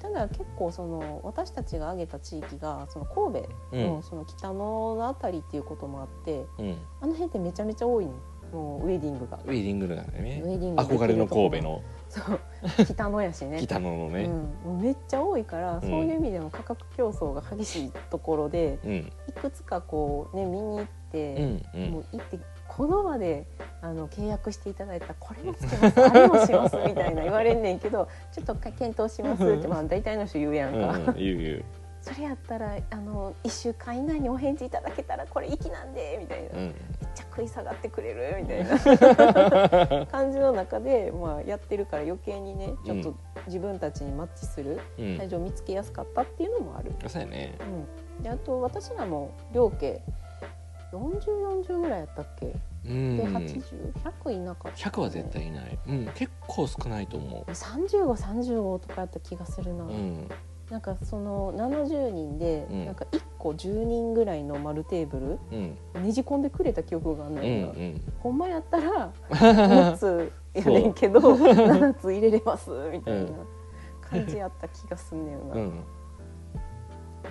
[0.00, 3.86] ただ結構その私たちが挙げた地域がその神戸うん。
[3.86, 6.76] のその北野のあたりっていうこともあって、うん。
[7.00, 8.12] あの辺ってめちゃめちゃ多いね
[8.52, 9.38] もうウェディングが。
[9.44, 10.42] ウェディングだからね。
[10.44, 11.82] ウェディング憧れの神戸の。
[12.08, 12.40] そう。
[12.84, 13.60] 北野やしね。
[13.62, 14.28] 北野のね。
[14.66, 15.80] うん、めっちゃ多いから、ん。
[15.80, 19.12] そういう意味でも価格競争が激しいところでうん。
[19.28, 21.90] いくつかこうね見に行っうて、んうん。
[21.90, 22.38] もう行って
[22.76, 23.46] この場で
[23.82, 31.64] あの契約していただいたらこれもつけますあれもしますみたいな言われんねんけど ちょっと検討しますってまあ大体の人言うやんか、うんうん言う言う。
[32.00, 36.74] それやったらあの1週間以内にお返事いただけたらこれ粋なんでみたいな、めっうん
[37.14, 40.06] ちゃ食い下がってくれるみたいな。
[40.06, 43.14] 感じの中で、まあ、やってるから余計にねちょっと
[43.46, 45.18] 自分たちにマッチするうん。
[45.18, 46.92] 会場を見つけやすかったっていうのもある。
[47.06, 47.58] そうやね。
[48.18, 50.00] うん、であと私らも両家
[50.92, 52.54] 4040ぐらいやったっけ、
[52.86, 53.16] うん。
[53.16, 55.78] で80100いなかった、100は絶対いない。
[55.86, 60.28] うん結構少ないと思3535とかやった気がするな、ううん。
[60.70, 62.86] なんかその70人で、うん。
[62.86, 65.76] なんか1個10人ぐらいの丸テーブうん。
[65.94, 68.00] ルねじ込んでくれた記憶があんうねんな、んうん。
[68.20, 73.30] ほんまやったら 6つやねんけど7つ入れれますみたいな
[74.00, 75.84] 感じやった気がすんねんな、うん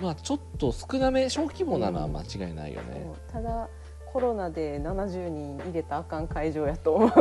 [0.00, 3.02] まあちょっと少なめ小規模なのは間違いないよね。
[3.30, 3.68] そうただ
[4.12, 7.10] コロナで70人入れたらあかん会場やと思う。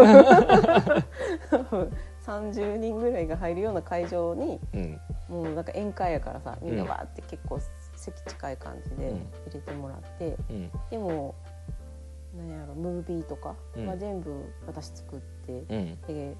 [2.25, 4.99] 30人ぐらいが入るような会場にうん。
[5.29, 7.59] もうなんか宴会やからさみんなうんわーって結構
[7.95, 9.17] 席近い感じでうん。
[9.17, 10.71] 入れてもらって、うん。
[10.89, 11.35] でも
[12.35, 13.99] なんやろムービーとかはうん。
[13.99, 16.01] 全部私作って、うん。
[16.07, 16.35] で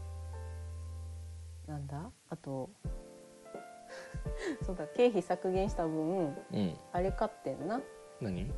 [1.68, 2.10] なんだ？
[2.30, 2.70] あと
[4.66, 6.78] そうだ経費削減した分うん。
[6.92, 7.82] あれ買ってんな。
[8.22, 8.52] 何？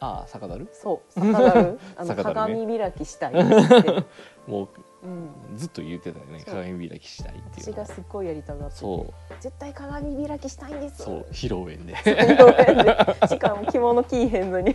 [0.00, 1.78] ああ酒だるそう酒樽。
[1.96, 2.22] あのね。
[2.24, 4.04] 鏡開きしたいって、
[4.50, 4.68] も
[5.04, 6.42] うん、うずっと言ってたよね。
[6.44, 8.80] 鏡開きしたいっていうの私がすっごいやりたがってて。
[8.80, 9.34] そう。
[9.40, 11.04] 絶対鏡開きしたいんです。
[11.04, 13.28] そう披露宴で。
[13.28, 14.74] しかも着物着いへんのに。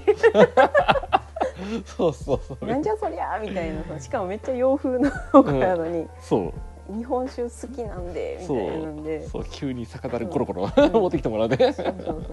[1.85, 2.65] そうそうそう。
[2.65, 3.83] なんじゃそりゃみたいな。
[3.83, 6.53] さしかもめっちゃ洋風の服やのに、そう
[6.89, 9.27] 日本酒好きなんでみたいなんで。
[9.27, 9.45] そう。
[9.49, 10.71] 急に酒樽コロコロん。
[10.91, 12.23] 持ってきてもらうねそうそうそう。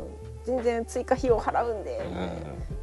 [0.44, 2.00] 全然追加費用払うんで。
[2.08, 2.34] みたいな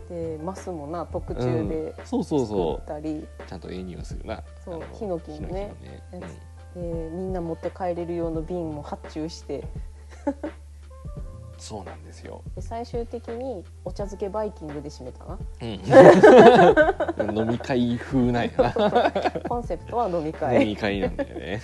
[0.10, 1.94] でマスもな特注でうん。
[2.06, 4.44] そうそう作そったり、うちゃんとええ匂いするな。
[4.64, 5.74] そうヒノキのね。
[6.12, 6.28] キのね。
[6.76, 9.60] でみんな持って帰れる用の瓶も発注して。
[10.26, 10.61] うん
[11.62, 15.38] そうなんですよ、で最終的にお茶漬けバイキングで締めたな。
[17.22, 18.74] うん、飲み会風なんやな。
[19.48, 21.62] コンセプトは飲み飲会み会なんだよね。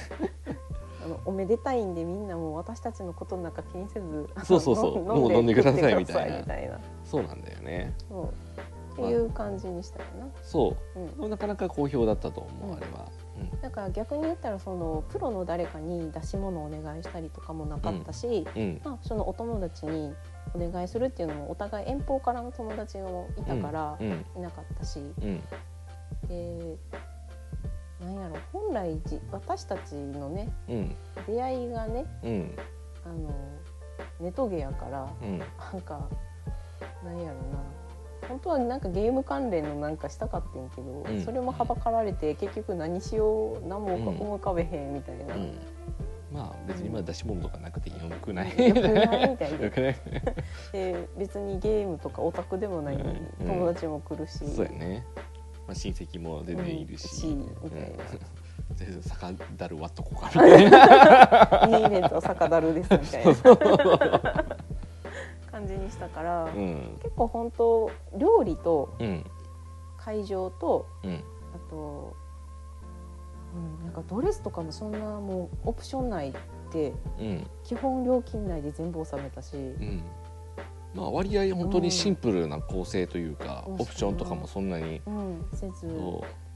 [1.04, 5.04] あのおめでたいんでみんなもう私たちのことなんか気にせずそうそうそう。
[5.04, 6.80] もう飲んでくださいみたいな。
[7.04, 7.92] そうなんだよね。
[8.08, 8.28] そう。
[8.94, 11.00] っていう感じにしたよな、そう。
[11.24, 13.06] うん、なかなか好評だったと思う、うんあれは、
[13.62, 18.62] だから逆に言ったらそのプロの誰かに出し物をお願いしたりとかもなかったし、うん。
[18.62, 18.82] うん。
[18.84, 20.14] まあ、そのお友達に
[20.54, 24.26] お願いするっていうのもお互い遠方からの友達もいたからうん。
[24.36, 25.44] いなかったし、うん。
[26.28, 26.78] で
[28.00, 30.96] なんやろ本来じ私たちのねうん。
[31.28, 32.56] 出会いがねうん。
[33.06, 33.34] あの
[34.20, 35.40] ネトゲやからうん。
[35.40, 36.08] なんか
[37.04, 37.77] なんやろな
[38.28, 41.24] 本当はなんかゲーム関連のなんかしたかってんけど、うん。
[41.24, 45.58] それもはばかられて結局何しよう何もうん思い浮かべへんみたいな、うん
[46.32, 49.96] まあ別に今出し物とかなくてよくないよくないみたいよでくない
[50.74, 55.06] で別にゲームとかオタクでもないのにうん友達も来るし、そうやね、
[55.68, 57.88] まあ、親戚も全然いるし,、うんしみたいな
[58.76, 59.26] 全然酒
[59.56, 64.46] だるとこうかなミニイベントは酒だるですみたいな
[65.58, 67.00] 感じにしたから、うん。
[67.02, 69.26] 結構本当料理とうん。
[69.98, 71.16] 会場とうん。
[71.16, 72.16] あと、
[73.56, 76.34] うん、なんかドレスとかもそんなもうオプション内っ
[76.72, 77.48] てうん。
[77.64, 80.04] 基本料金内で全部収めたし、うん。
[80.94, 83.74] まあ割合本当にシンプルな構成というか、うん。
[83.76, 85.88] オプションとかもそんなに、うん、せず。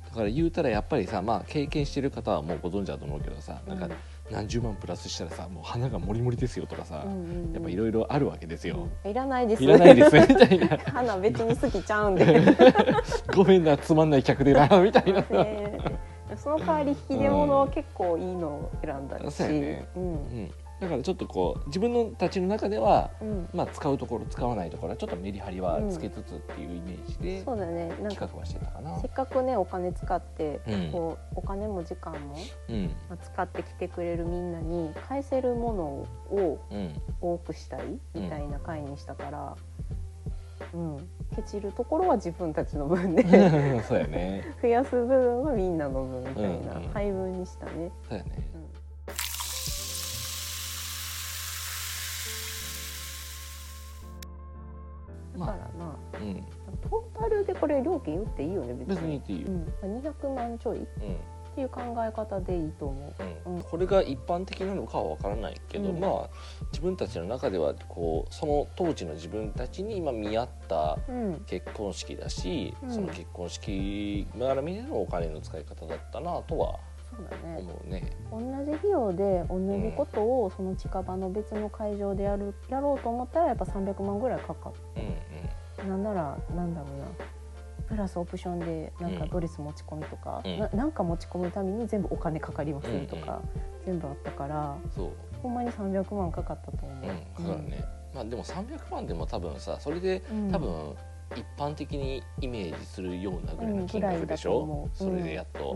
[0.06, 3.90] だから言うたらやっぱりさまあ経験してる方はもうご存知だと思うけどさ、なんか
[4.32, 7.06] 何十万プラスしたらさもう花がもりもりですよとかさ、
[7.54, 9.63] やっぱいろいろあるわけですよ、うんいらないです。
[9.63, 10.15] いらないです。
[10.15, 10.78] みたいな。
[10.78, 12.41] 花別に好きちゃうんで。
[13.36, 15.22] ごめんなつまんない客でなみたいな。
[15.22, 15.78] ね
[16.38, 19.86] その代わり引き出物は結構いいのを選んだし、そうやね。
[19.96, 20.04] うん。
[20.04, 27.89] うん、だからちょっとこう自分のたちの中では、うん、まあ、使うところ使わないところはちょっとメリハリはつけつつっていうイメージでそうだね。
[28.02, 29.00] なんか企画はしてたかな。
[29.00, 30.91] せっかくねお金使って、うん。
[30.91, 32.36] こうお金も時間も
[32.67, 32.86] うん。
[33.10, 35.84] まあ使ってきてくれるみんなに返せるもの
[36.36, 37.00] をうん。
[37.22, 37.84] 多くしたい
[38.15, 39.56] みたいな回にしたから、
[40.74, 40.98] うん。
[41.36, 43.24] ケチるところは自分たちの分で
[43.88, 44.44] そうやね。
[44.60, 47.91] 増やす部分はみんなの分みたいな配分にしたね。
[48.10, 48.32] そうやね
[58.04, 58.86] 金打っていいよね別に。
[58.88, 60.78] 別に言っていいよ、うん、200万ちょい。
[60.78, 61.16] っうん。
[61.54, 63.14] ていう考え方でいいと思
[63.46, 63.50] う。
[63.52, 63.56] ん。
[63.56, 63.62] うん。
[63.64, 66.00] これが一般的なのかは分からないけど、うん。
[66.00, 66.30] まあ
[66.72, 71.12] 自分たちの中ではこうその当時の自分たちに今見合ったう。
[71.12, 71.36] うん。
[71.46, 72.90] 結婚式だし、うん。
[72.94, 76.80] その結婚式絡みでのお金の使い方だったなとは
[77.14, 77.58] そうだね。
[77.60, 78.12] 思うね。
[78.32, 85.04] 同じ費用で同じことをその近場の別の会場でやるやろうと思ったらやっぱ300万ぐらいかかうん
[85.84, 87.06] るなんならなんだろうな
[87.91, 92.88] プラスオプションでなんかドレス持ち込みとか、うんななんか持ち込むために全部お金かかります。
[93.08, 93.41] とか、
[93.86, 94.77] 全部あったから
[95.43, 97.84] ほんまに300万かかったと思う、うん、かかるね。
[98.15, 100.51] まあでも300万でも多分さそれでうん。
[100.51, 100.95] 多分
[101.34, 104.89] 一般的にイメージするようなぐらいの金額でしょ？
[104.93, 104.97] う。
[104.97, 105.75] それでやっと。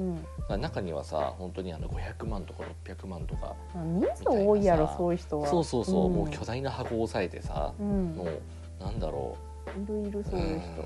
[0.49, 0.61] うん。
[0.61, 6.13] 中にはさ本当にあの500万とか600万とか、まあ、人数多いやろそういう人はそうそうそう、ん。
[6.13, 8.15] もう巨大な箱を押さえてさ、うん。
[8.15, 8.41] もう
[8.79, 9.37] なんだろ
[9.81, 10.23] いるいるう。
[10.23, 10.85] そういう人、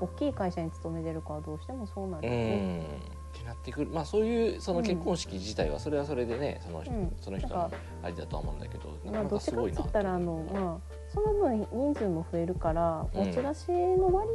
[0.00, 3.90] 大きい会社に勤めてるからどうしてもそうなるうん、よね、なってくる。
[3.90, 7.16] まあそういうその結婚式自体はそれはそれでねその,、うん。
[7.20, 13.26] その人のなんかあれだとは思うんだけどなまあ、かなかすごいなつったらあの、まあ、その分人数も増えるからうん。
[13.26, 14.28] 持ち出しの割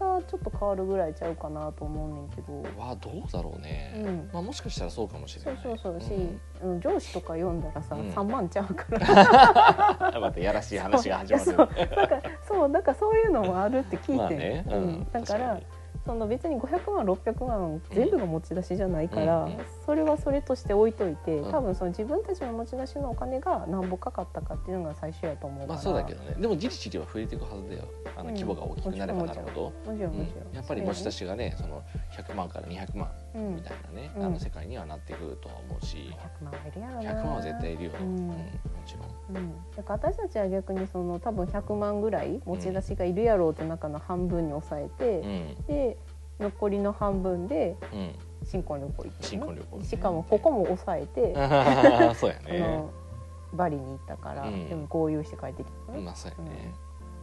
[0.00, 4.30] 合がちょっと変わるぐらいちゃうかなと思うねんけど、はどうだろうね、うん。
[4.32, 5.58] まあもしかしたらそうかもしれそない。
[5.58, 6.40] うそうそうし、ん。
[6.62, 8.08] うん上司とか読んだらさ、うん。
[8.08, 10.08] 3万ちゃうから。
[10.14, 11.44] あ またやらしい話が始まる。
[11.44, 14.74] そうだからそうだからそういうのもあるって聞いて、まあね、うん。
[14.74, 15.06] うん。
[15.12, 15.62] だから確
[16.06, 19.48] その別に500万600万全部が持ち出しじゃないから、
[19.84, 21.50] それはそれとして置いといて、うん。
[21.50, 26.36] 多分その自分たちの持ち出しのお金が何ぼかかったかっていうのが最初やと思うから、まあそうだけどね。
[26.38, 27.84] でもじりじりは増えていくはずだよ。
[28.16, 28.34] あのうん。
[28.34, 30.54] 規模が大きくなればなるほど、もちろんもちろん、うん。
[30.54, 31.82] やっぱり持ち出しがねその
[32.16, 34.24] 100万から200万うんみたいなね、うん。
[34.24, 37.22] あの世界にはなってくるとは思うし、100万はいるやろな。
[37.22, 38.16] 100万は絶対いるよ、うん。
[38.28, 38.34] も
[38.86, 39.36] ちろん。
[39.36, 45.66] うん、だから私たちは逆にその多分100万ぐらい持ち出しがいるやろうって中の半分に抑えて、うん。
[45.66, 45.96] で
[46.38, 48.14] 残りの半分でうん。
[48.44, 49.84] 新婚旅行行ってね、新婚旅行ね。
[49.84, 52.84] しかもここも抑えて、あ そうやね。
[53.52, 54.68] バリに行ったから、うん。
[54.68, 56.72] でも合流して帰ってきたね、まあそうやね、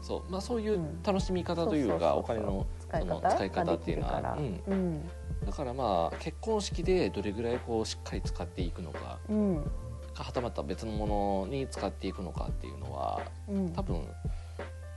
[0.01, 0.21] そう。
[0.29, 1.01] まあそういううん。
[1.03, 5.09] 楽しみ方というかお金の使い方っていうのはうん
[5.45, 9.63] だからまあ結婚式でどれぐらいこうしっかり使っていくのかうん。
[10.13, 13.73] かはたまた別のものに使っていくのかっていうのはうん。
[13.73, 14.07] 多分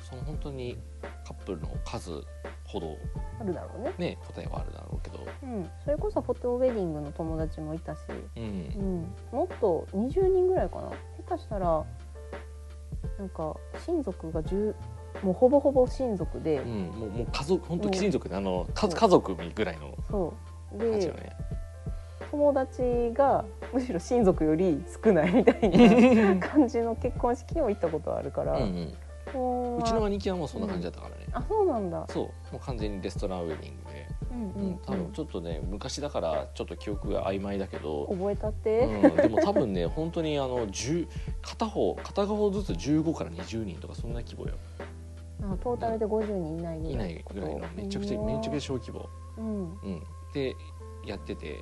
[0.08, 0.78] その本当に
[1.24, 2.22] カップルの数
[2.64, 2.96] ほど
[3.40, 8.00] あるだろうね、ね答えはあるだろうけど、うん、それこそフォトウェディングの友達もいたし、
[8.36, 9.00] う、うん。
[9.00, 10.90] ん、もっと20人ぐらいかな。
[11.28, 11.84] 下手したら
[13.18, 13.56] なんか
[13.86, 14.74] 親族が10
[15.22, 19.78] もうほぼほぼ親族で、うん、もうもう家族本当うん貴親族であの家家族ぐらい
[20.10, 20.32] の
[20.78, 21.36] 感じよね。
[22.30, 22.82] 友達
[23.14, 28.94] がむしろ親族より少ないみたいな感じの結婚式にも行ったことあるから、うんうん、
[29.32, 32.24] もうちの兄貴はもうそんな感じだったからね、あそうなんだ、そう。
[32.24, 34.70] もう完全にレストランウェディングで、うんううん。
[34.72, 41.06] ん多分ちょっとね昔だからちょっと記憶が曖昧だけど、覚えたって、うん、でも多分ね本当にあの10
[41.42, 44.54] 片方片方ずつ15から20人とかそんな規模よ
[45.42, 49.72] あトータルで50人以内ぐいないいらってことぐらいのめちゃくちゃめちゃくちゃ小規模、うん。
[49.82, 50.56] うん、で
[51.04, 51.58] やってて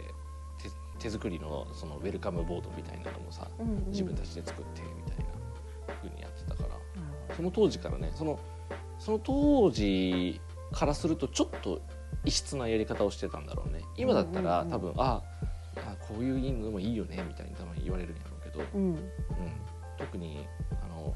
[0.98, 3.86] 手手作りのそのウェルカムボードみたいなのもさうんうん。
[3.90, 5.24] 自分たちで作ってみたいな
[5.96, 6.74] 風にやってたから。
[7.34, 8.38] その当時からねその
[8.98, 10.40] その当時
[10.72, 11.80] からするとちょっと
[12.24, 13.82] 異質なやり方をしてたんだろうね。
[13.96, 14.80] 今だったら、うんうんうん。
[14.80, 15.22] 多分あ
[15.76, 18.64] あこういうのもいいよねみたいに多分言われるんやろうけど、ど。
[18.74, 18.82] うん。
[18.82, 18.98] うん、
[19.98, 20.46] 特に
[20.82, 21.14] あの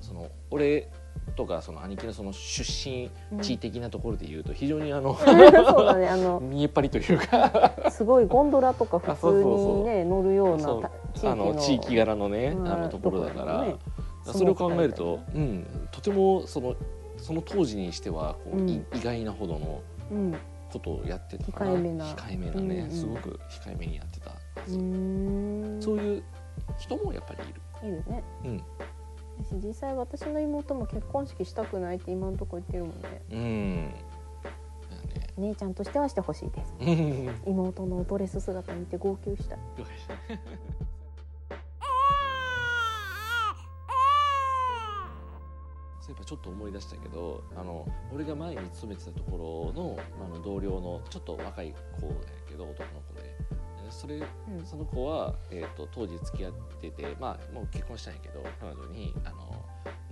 [0.00, 0.90] その俺
[1.38, 3.08] とかその兄貴のその出身
[3.40, 7.72] 地的なところで言うと非常にあの、そうだねあの 見えっ張りというか。
[7.90, 10.90] すごいゴンドラとか普あそう通にね乗るような
[11.30, 13.76] あの地域柄のね、うんあのところだから、ね
[14.24, 16.74] それを考えると、うん、とてもその
[17.16, 18.68] その当時にしてはこう、うん。
[18.68, 20.34] い意外なほどのうん。
[20.70, 21.70] ことをやってたかな。
[21.70, 22.04] 控えめな。
[22.04, 22.90] 控えめなね、うんうん。
[22.90, 26.22] すごく控えめにやってたはそういう
[26.78, 27.88] 人もやっぱりいる。
[27.88, 28.24] いいよね。
[28.44, 28.62] うん
[29.44, 33.22] 私実際私の妹も結婚式したくないって今のところ言ってるもんね。
[33.30, 33.94] うん。
[35.38, 36.74] 姉ちゃんとしてはしてほしいです。
[36.80, 39.56] ね妹のドレス姿見て号泣した
[46.00, 52.14] そういえばちょっと思い出したけどあの俺が前に勤めてたところのあの同僚のちょっと若い子だ
[52.48, 53.36] けど男の子で
[53.88, 54.20] えそれう
[54.62, 54.66] ん。
[54.66, 59.64] その子は、えー、と当時付き合っててまあもう結婚したんやけど彼女にあの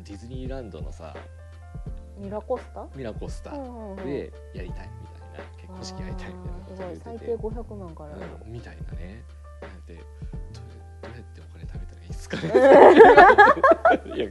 [0.05, 1.15] ディズニーランドのさ
[2.19, 2.87] ミラコスタ？
[2.97, 3.51] ミラコスタ
[4.03, 8.49] でやりたいみたいな結婚式やりたいみたいなこと言ってて最低500万からう。
[8.49, 9.23] んみたいなね。
[9.87, 10.05] でどう
[11.03, 12.43] どうやってお金貯めたらいいですかね。
[14.17, 14.29] いや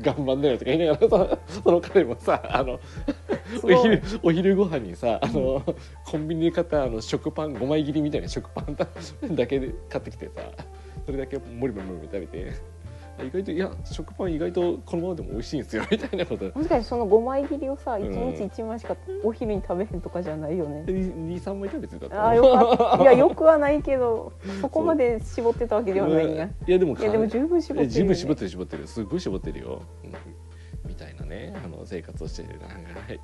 [0.00, 2.80] 頑張んなよとか言いながらさその彼もさあの
[3.62, 5.62] お昼お昼ご飯にさあの
[6.04, 8.86] コンビニで買ったあの食パン5枚切りみたいな食パンだ
[9.30, 10.42] だけで買ってきてさ
[11.06, 12.78] それだけもりもりもりもり食べて。
[13.24, 16.44] 意外といや食パン意外とこのままでも美味しいんですよ みたいなこと。
[16.44, 18.02] もしかしてその5枚切りをさん。
[18.02, 20.84] 1日1枚しかお昼に食べへんとかじゃないよね。
[20.86, 23.02] 23枚食べてたとあーよかった。
[23.02, 26.48] いや よくはないけどそこまで絞ってたわけではないんや。
[26.66, 28.86] いやでもいやでも十分絞ってるよ、ね、え十分絞ってる絞ってる。
[28.86, 30.37] すごい絞ってるよ、うん
[31.28, 32.76] ねあの生活をしてるなんか
[33.12, 33.20] い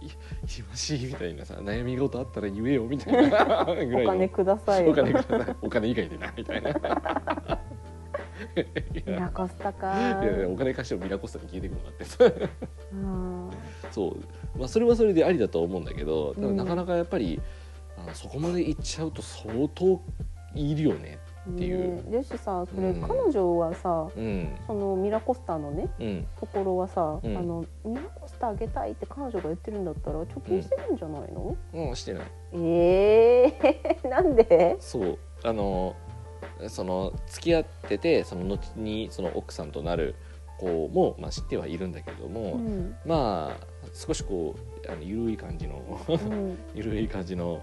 [0.46, 6.74] 忙しいみたいなさ悩み事あったら言えよみたいなぐらいのお金くださいお金くださいお金以外でなみたいない
[8.94, 12.04] ミラやコスタかいやいやお金貸してもミラコスタに聞いてくるのがあって
[13.90, 17.40] そう、まあ、それはそれでありだと思うんだけどなかなかやっぱり、
[17.96, 20.00] あのそこまで行っちゃうと相当
[20.54, 21.18] いるよね
[21.50, 21.96] っていう。
[21.96, 24.56] ねですしさそれ、うん彼女はさうん。
[24.66, 26.26] そのミラコスタのねうん。
[26.40, 27.36] ところはさ、うん。
[27.36, 32.26] あのミラコスタあげたいって彼女が言ってるんだったら貯金してるんじゃないの、うんしてない。
[32.54, 34.76] ええ なんで？
[34.80, 35.18] そう。
[35.42, 35.94] あの
[36.68, 40.14] その付き合っててその後にその奥さんとなる
[40.58, 42.94] 子も、まあ、知ってはいるんだけども、うん。
[43.04, 44.54] まあ少しこ
[44.86, 46.58] うあの緩い感じのうん。
[46.74, 47.60] 緩い感じの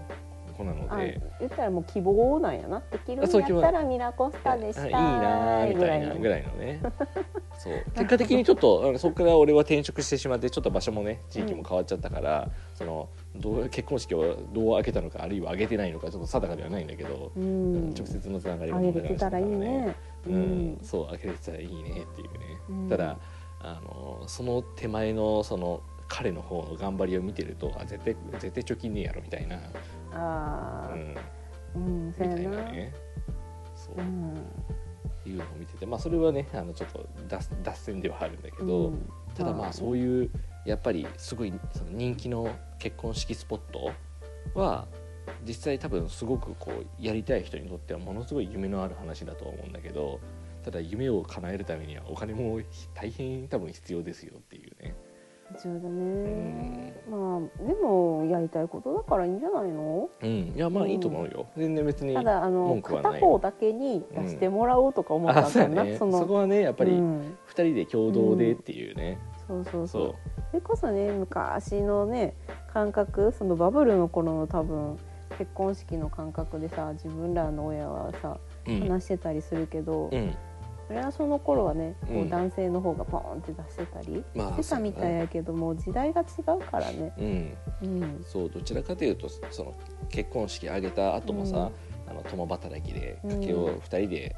[0.62, 2.82] 子なのあで言ったらもう希望なんやな。
[2.90, 6.80] できるんやったらミラコスタでしたあいいなーみたいなぐらいいのね。
[7.58, 7.74] そう。
[7.94, 19.94] 結果的にちょっとそこから俺は転職してしまってちょっと場所もね地域も変わっちゃったから、そのどう結婚式をどう挙げたのかあるいは挙げてないのかちょっと定かではないんだけど、ううんん直接のつながりがあげれてたらいいね。
[20.26, 22.88] うん、そう開けれてたらいいねっていうね、うん。
[22.88, 23.18] ただ
[23.60, 29.58] あのその手前のその彼の方の頑張りを見てるとあ絶対絶対貯金ねえやろみたいな、
[30.14, 30.94] ああ
[31.74, 32.92] うん、うんそうやみたいななね。
[33.74, 33.94] そう。
[33.98, 34.34] うん。
[35.24, 35.86] いうのを見てて。
[35.86, 39.08] まあそれはねあのちょっと脱脱線ではあるんだけど、うん。
[39.34, 40.30] ただまあそういう
[40.64, 42.48] やっぱりすごいその人気の
[42.78, 43.92] 結婚式スポット
[44.54, 44.86] は
[45.46, 50.20] 実際多分すごくこうやりたい人にとってはものすごい夢のある話だと思うんだけど
[50.64, 52.60] ただ夢を叶えるためにはお金も
[52.94, 54.94] 大変多分必要ですよっていうね。
[55.52, 57.02] 必要だね。
[57.10, 60.08] まあでもやりたいことだからいいんじゃないの？
[60.22, 65.96] うん、いやまあいいと思うよ、全然別にただあの片方だけに出してもらおうとか思ったんだよな、ね。
[65.98, 67.36] そのそこはねやっぱりうん。
[67.48, 70.14] 2人で共同でっていうね、そうそうそう。
[70.46, 72.34] そそれこそね昔のね
[72.72, 74.98] 感覚そのバブルの頃の多分
[75.38, 78.80] 結婚式の感覚でさ自分らの親はさう、うん。
[78.88, 80.34] 話してたりするけど、うん、
[80.92, 86.24] それはその頃はね、こううん男性の方がポーンって出してたりまあしてたみたいやけども時代が違
[86.54, 87.12] うからね。
[87.18, 87.56] うん。
[87.82, 88.24] うん。
[88.26, 89.74] そうどちらかというとその
[90.10, 91.70] 結婚式挙げた後もさ、
[92.06, 94.36] あの共働きで家計を2人で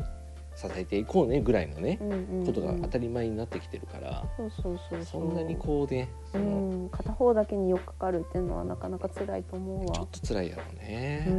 [0.55, 1.99] 支えていこうねぐらいのね
[2.47, 5.23] ことが当たり前になってきてるから、そうそうそうそそう。
[5.23, 9.95] そんなにこうねその、うん、片方だけによっかかるっていうのはなかなか辛いと思うわ。
[9.97, 10.09] ちょっ。
[10.21, 11.27] と辛いやろうね。
[11.29, 11.31] う。
[11.33, 11.35] ん、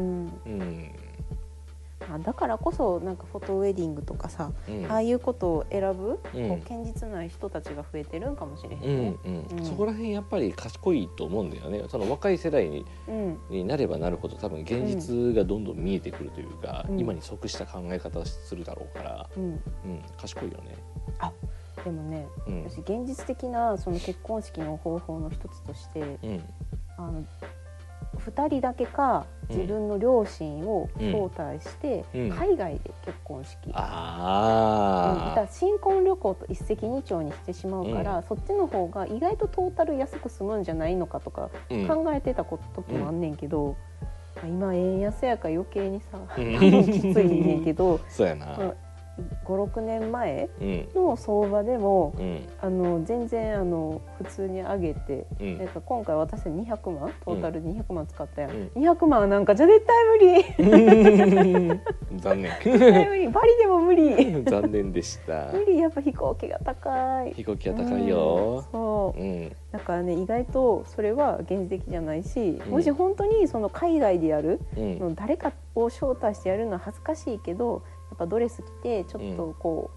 [0.45, 0.91] うん
[2.11, 4.85] あだからこそなんかフォトウェディングとかさ、うん。
[4.91, 6.49] ああいうことを選ぶ、うん。
[6.49, 9.15] こう堅実な人たちが増えてるんかもしれへんうんね。
[9.25, 9.57] うん。
[9.59, 9.65] うん。
[9.65, 11.83] そこら辺やっぱり賢いと思うんだよね。
[11.89, 13.39] その若い世代にうん。
[13.49, 16.99] になればなるほど多分現実がどんどん見えてくるというか、うん。
[16.99, 19.61] 今に即した考え方をするだろうから、うん、うん、
[20.17, 20.75] 賢いよね。
[21.83, 22.63] でもね、うん。
[22.69, 26.43] 私現実的なその結婚式の方法の一つとしてうん。
[26.97, 27.25] あの
[28.31, 29.55] 2人だけかうん。
[29.55, 32.29] 自分の両親を招待して、うん。
[32.31, 33.73] 海外で結婚式、うん。
[33.75, 41.49] あら新婚旅行と一石二鳥にしてしまうから、そっちの方が意外とトータル安く済むんじゃないのかとか
[41.87, 43.75] 考えてた時もあんねんけど、
[44.35, 48.57] まあ今円安やから余計にさ、 きついねんけど そうやな。
[49.45, 50.89] 56年前うん。
[50.95, 52.47] の相場でもうん。
[52.61, 55.57] あの全然あの普通に上げて、うん。
[55.57, 58.67] なんか今回私200万トータルで200万使ったやん、うん。
[58.75, 61.79] 200万なんかじゃ絶対無理。
[62.17, 62.51] 残念。
[62.63, 63.27] 絶対無理。
[63.29, 64.43] バリでも無理。
[64.45, 65.51] 残念でした。
[65.53, 65.77] 無理。
[65.79, 67.33] やっぱ飛行機が高い。
[67.33, 68.55] 飛行機は高いよ。
[68.57, 69.19] うんそう。
[69.19, 69.55] うん。
[69.71, 72.71] だからね意外とそれは現実的じゃないし、うん。
[72.71, 74.99] もし本当にその海外でやるうん。
[74.99, 77.83] の誰かを招待してやるのは恥ずかしいけど
[78.15, 79.91] やっぱドレス着てちょっとこ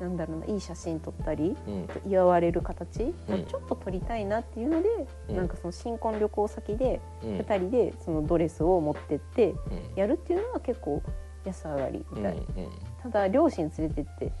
[0.00, 1.88] う、なんだろうないい写真撮ったりうん。
[2.06, 3.34] 祝われる形うん。
[3.34, 4.88] をちょっと撮りたいなっていうので、
[5.30, 5.36] うん。
[5.36, 7.38] なんかその新婚旅行先でうん。
[7.38, 9.96] 2人でそのドレスを持ってってうん。
[9.96, 11.02] やるっていうのは結構
[11.46, 12.64] 安上がりみたい、うん。
[12.64, 12.70] うん。
[13.02, 14.32] ただ両親連れてってうん。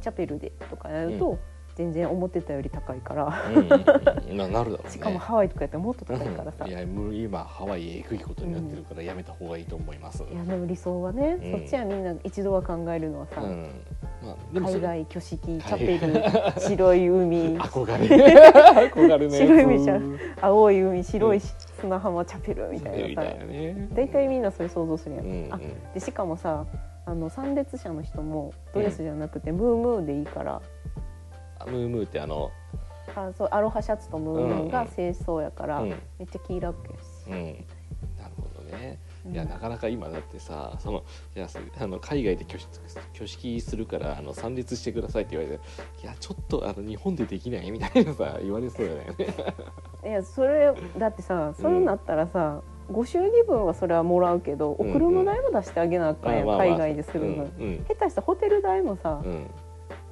[0.00, 1.38] チャペルでとかやると、
[1.76, 4.30] 全然思ってたより高いから、うん。
[4.30, 4.90] うんななるだろうね。
[4.90, 10.22] しかもハワイとかやったらもっと高いからさ、うんいやもう今ハワイえぐいことになってるからやめた方がいいと思います。
[10.22, 11.52] いやでも理想はね、うん。
[11.60, 13.70] そっちはみんな一度は考えるのはさ、うん。
[14.22, 15.98] まあ海外挙式チャペ
[16.54, 17.58] ル白い海。
[17.60, 18.50] 憧れ
[18.90, 19.36] 憧れね。
[19.36, 20.18] 白い海じゃん。
[20.40, 23.28] 青い海白い砂浜チャペルみたいみなさ。
[23.94, 25.52] 大体みんなそれ想像するやん、うんうん。
[25.52, 25.60] あ
[25.92, 26.64] でしかもさ
[27.04, 30.62] あの参列者の人もドレスじゃなくて、ムームーでいいからあ
[31.66, 32.50] ムームーってあの
[33.14, 35.88] あそうアロハシャツとムームーが清掃やから、うん。
[35.90, 37.34] めっちゃ気楽やし、うん。
[38.18, 38.98] なるほどね。
[39.30, 39.48] いやうん。
[39.48, 41.48] なかなか今だってさそのいや
[41.78, 42.68] あの海外で挙式
[43.14, 45.64] 挙式するからあの参列してくださいって言われて
[46.02, 49.14] いやちょっとあの日本でできないみたいなさ言われそうだよね。
[50.04, 54.92] いやそれだってさそうなったらさ、ご祝儀分はそれはもらうけどおうん。
[54.92, 56.76] 車代も出してあげなあかんやん、まあまあまあ。
[56.76, 57.84] 海外でするの、うん。
[57.88, 59.50] 下手したらホテル代もさ、うん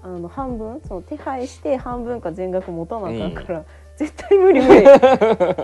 [0.03, 3.65] あの半分その手配して半分か全額持たなあかんから、
[3.97, 4.83] 絶対無理無理。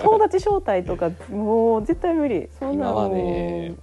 [0.00, 2.48] 友達招待とかもう絶対無理。
[2.58, 3.74] そんなの今はね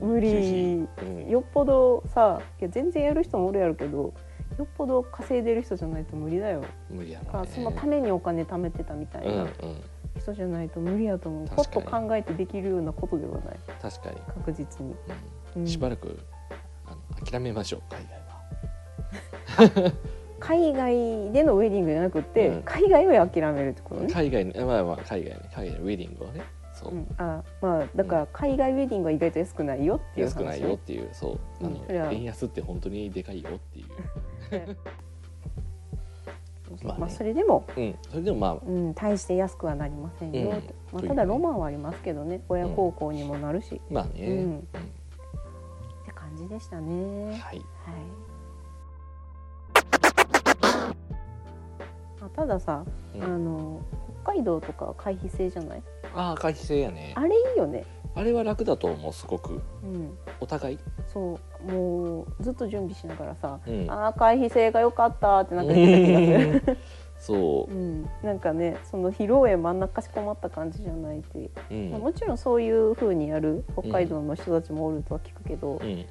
[0.00, 0.86] 無理。
[1.02, 1.28] うん。
[1.28, 4.12] よっぽどさいや全然やる人もおるやるけど
[4.58, 9.48] よっぽど稼いでる人じゃないと無理だよ、無理やかそのためにお金貯めてたみたいうんうなん。
[10.16, 11.48] 人じゃないと無理やと思う。
[11.48, 11.84] 確かに。
[11.86, 13.58] と考えてできるようなことではない。
[13.82, 14.96] 確かに、確実に、う、
[15.56, 15.62] うん。
[15.64, 16.16] んしばらく
[16.86, 18.18] あの諦めましょう海外。
[18.18, 18.23] は。
[20.40, 22.62] 海外でのウェディングじゃなくて、うん。
[22.64, 26.42] 海外を諦めるってことね、海外のまあまあ海外ね海外のウェディングはね。
[26.74, 31.38] そう、うん、あまあだから海外ウェディングは意外と安くないよっていう話安くないよっていうそう。
[31.60, 31.86] あの、うん。
[31.86, 34.76] それは円安って本当にでかいよっていう、
[36.84, 38.58] まあまあねそれでも、うん、それでもまあ。
[38.66, 40.62] うん、大して安くはなりませんよ、うん。
[40.62, 41.08] とまあ、というね。
[41.08, 42.42] ただロマンはありますけどね。
[42.50, 44.56] 親孝行にもなるし、まあね、うん。
[44.56, 44.60] うっ
[46.04, 46.92] て感じでしたね。
[46.92, 47.30] はい。
[47.30, 47.60] んはい
[52.24, 53.22] あ、たださ、うん。
[53.22, 53.80] あの
[54.22, 55.82] 北海道とかは回避制じゃない？
[56.14, 57.12] ああ回避制やね。
[57.14, 59.60] あれいいよね、あれは楽だと思うすごく。
[59.82, 61.70] うん、お互い、そう。
[61.70, 66.78] もうずっと準備しながらさ、うん、ああ回避制が良かったってなんか言ってた気がする。
[67.18, 67.74] そう。
[67.74, 71.90] う、ん、なんかねその披露宴真ん中かしこまった感じじゃないって、うん。
[71.90, 76.06] まあもちろんそういう風にやる北海道の人たちもおるとは聞くけど、うん、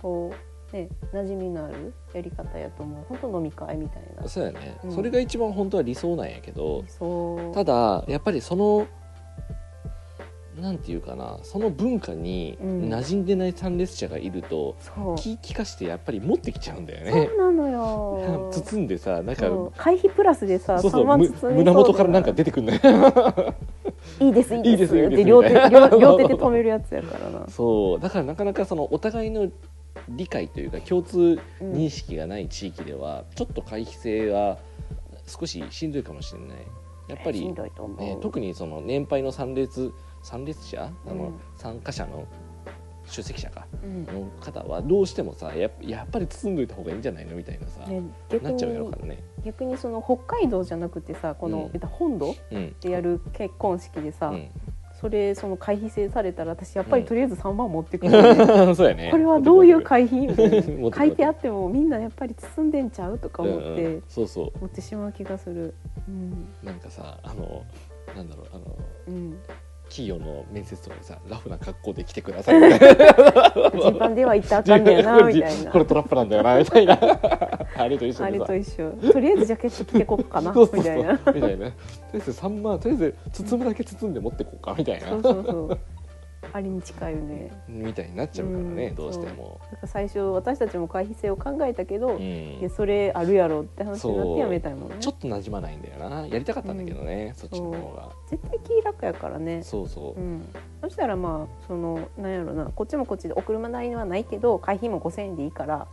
[0.00, 3.04] こうね馴染みのあるやり方やと思う。
[3.08, 4.28] 本当飲み会みたいな。
[4.28, 4.94] そうやね、うん。
[4.94, 6.84] それが一番本当は理想なんやけど
[7.54, 8.86] ただやっぱりその
[10.60, 12.88] なんていうかなその文化にうん。
[12.88, 15.16] 馴染んでない参列者がいると、そう。
[15.16, 17.28] 気利かしてやっぱり持ってきちゃうんだよね。
[17.28, 18.50] そうなのよ。
[18.54, 19.72] 包んでさなんかそう。
[19.76, 20.90] 会費プラスでさ3そう
[21.40, 21.52] そう。
[21.52, 23.54] 胸元からなんか出てくるんだよ。
[24.20, 24.68] いいですいいです。
[24.70, 25.16] いいですいいです。
[25.16, 27.48] で両手両手で止めるやつやからな。
[27.48, 28.00] そう。
[28.00, 29.48] だからなかなかそのお互いの
[30.08, 34.58] 理解というか共通うん認識がない地域では、ちょっと回避性は
[35.26, 36.58] 少ししんどいかもしれない。
[37.08, 39.92] やっぱしりね、特にその年配の参列
[40.22, 41.34] 参列者あの、うん。
[41.56, 42.26] 参加者の
[43.06, 44.06] 出席者かうん。
[44.06, 49.22] の方はどうしてもさややっぱり包んどいた方がいいんじゃないのみたいなさ、ね、逆なっちゃうやろにからね。
[49.44, 51.80] 逆にその北海道じゃなくてさこの、うん。
[51.80, 52.74] 本土うん。
[52.80, 54.48] でやる結婚式でさ、うん
[55.04, 57.02] それその会費制されたら私やっぱうん。
[57.02, 58.12] りとりあえず3万持ってくる。
[58.14, 59.10] よね、そうやね。
[59.10, 60.34] これはどういう会費み
[60.90, 65.74] た書いてあってもみんなやっぱり包んでんちゃうとか思って、うんうんそうそ持ってしまう気がする。
[66.08, 66.48] うん。
[66.62, 67.64] うなんかさあの
[68.16, 68.64] なんだろうあの
[69.08, 69.36] うん。
[69.90, 72.86] 企業の面接とかでさラフな格好で来てくださいみたいな。
[72.86, 75.70] ジーパンでは行ったらあかんだよな みたいな。
[75.70, 76.96] これトラップなんだよなみたいな
[77.76, 78.90] あれと一緒あれと一緒。
[79.12, 81.12] とりあえずジャケット着てこっかなみたいな。
[81.32, 81.70] みたいな。
[81.70, 81.72] とりあ
[82.14, 83.14] えず3万とりあえず
[83.44, 85.08] 包むだけ包んで持ってこうかみたいな。
[85.08, 85.78] そうそうそう。
[86.52, 87.50] あれに近いよね。
[87.66, 88.94] みたいになっちゃうからね、うん。
[88.94, 89.60] どうしても。
[89.72, 94.96] なんか最初私たちも会費制を考えたけど、ういやんそれあるやろって話になってやめたいもんね。
[95.00, 96.26] ちょっと馴染まないんだよな。
[96.26, 98.10] やりたかったんだけどね、そっちの方が。
[98.28, 99.62] 絶対気楽やからね。
[99.62, 100.46] そうそう、うん、
[100.82, 102.66] そしたらまあそのなんやろな。
[102.66, 105.88] こっちもこっちでお車代はないけど会費も5,000円でいいから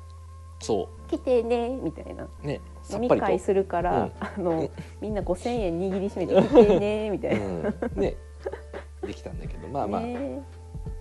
[0.62, 2.28] そ来てねみたいな。
[2.44, 4.12] うねさ飲み会するから、うん。
[4.20, 4.70] あの
[5.02, 7.46] みんな5,000円握りしめて来てねみたいな。
[7.46, 7.64] うん、
[7.96, 8.16] ね。
[9.06, 10.42] できたんだけどまあまあ、ね。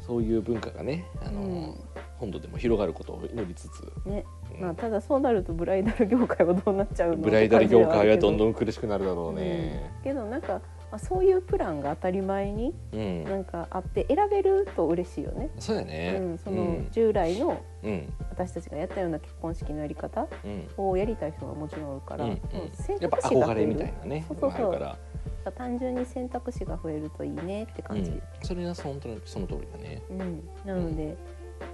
[0.00, 1.74] そういう文化がねあの、うん。
[2.18, 4.24] 本土でも広がることを祈りつつ、ね。
[4.54, 4.60] うん。
[4.60, 9.92] まあ、ただそうなるとブライダル業界はどうなっちゃうのブライダル業界はどんんどん苦しくなるだろうね。
[10.02, 10.60] けどなんか、
[10.90, 15.50] まあ、そういうプランが当たり前にうん、なんかあって選べると嬉しいよね。
[15.58, 16.18] そうやね。
[16.20, 22.40] うん、その従来のうん、私たちがやったような結婚式のやり方うん、をやりたい人がもちろんおるから、うん、うん。
[22.72, 24.72] 選択肢が増える憧れみたいなね、そうそうそう。
[24.72, 30.02] から、単純に選択肢が増えるといいねって感じ、うん、それが本当にその通りだね。
[30.10, 30.48] うん。
[30.66, 31.16] なので、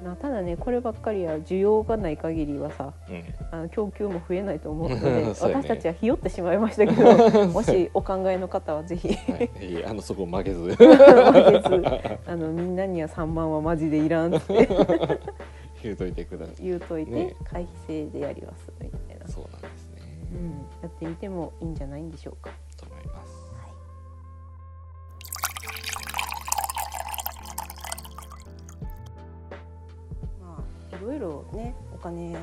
[0.05, 5.35] まあ、ただねこればっかりは需要がない限りはさうん、あの供給も増えないと思うので ね。
[5.41, 9.09] 私たちはひよってしまいましたけど もしお考えの方はぜひ。
[9.09, 10.89] はい、いいあのそこを曲げず、負けず
[12.27, 14.69] あのみんなには3万はマジでいらんって。
[15.83, 16.65] 言うといてください。
[16.65, 17.37] 言うといて、ね。
[17.45, 20.03] 回避制でやりますみたいな、そうなんですね。
[20.33, 20.51] うん、
[20.83, 22.51] やってみてもいいんじゃないんでしょうか。
[31.17, 32.37] いろねお金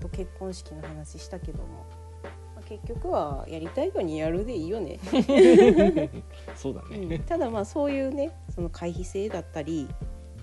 [0.00, 1.86] と結婚式の話したけども、
[2.54, 4.98] まあ、結局はやりたいようにやるでいいよね、
[6.56, 7.18] そうだうんね。
[7.20, 9.88] ただまあそういうねその回避制だったり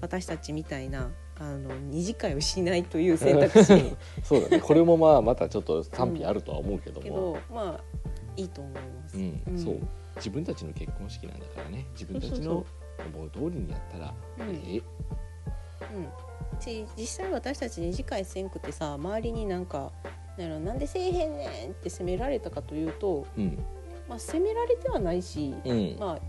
[0.01, 4.59] 私たちみたいなあの二次会をしないという選択肢 そうだね。
[4.59, 7.15] これもまあまたちょっと賛否あるとは思うけどけも、
[7.49, 7.83] どまあ
[8.37, 9.17] いいと思います。
[9.17, 9.79] うん、うんそう。
[10.17, 11.87] 自分たちの結婚式なんだからね。
[11.93, 12.63] 自分たちの
[13.15, 14.81] 思う通りにやったら、うんええ
[15.95, 16.07] うん、
[16.59, 19.91] し実際私たち二次会せんくてさ周りになんか
[20.37, 23.63] なんなんでせえへんねんって責められたかというと、うん、
[24.07, 26.19] まあ、責められてはないし、うん、まあ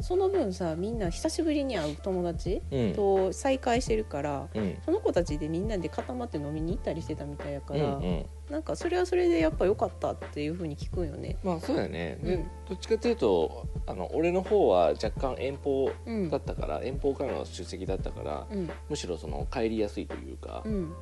[0.00, 8.26] その分さみんな久しぶりに会う友達うん、と再会してるから、うん、その子たちでみんなで固まって飲みに行ったりしてたみたいやかうん、ら、うん。
[8.50, 11.36] なんかそれはそれでやっぱ良かったっていう風に聞くんよね。
[11.42, 12.42] まあそうだよね、でうん。
[12.68, 16.30] どっちかというとあの俺の方は若干遠方うん。
[16.30, 18.70] だったから、遠方からの出席だったから、うん。
[18.88, 20.72] むしろその帰りやすいというか、うん。
[20.72, 20.92] うん。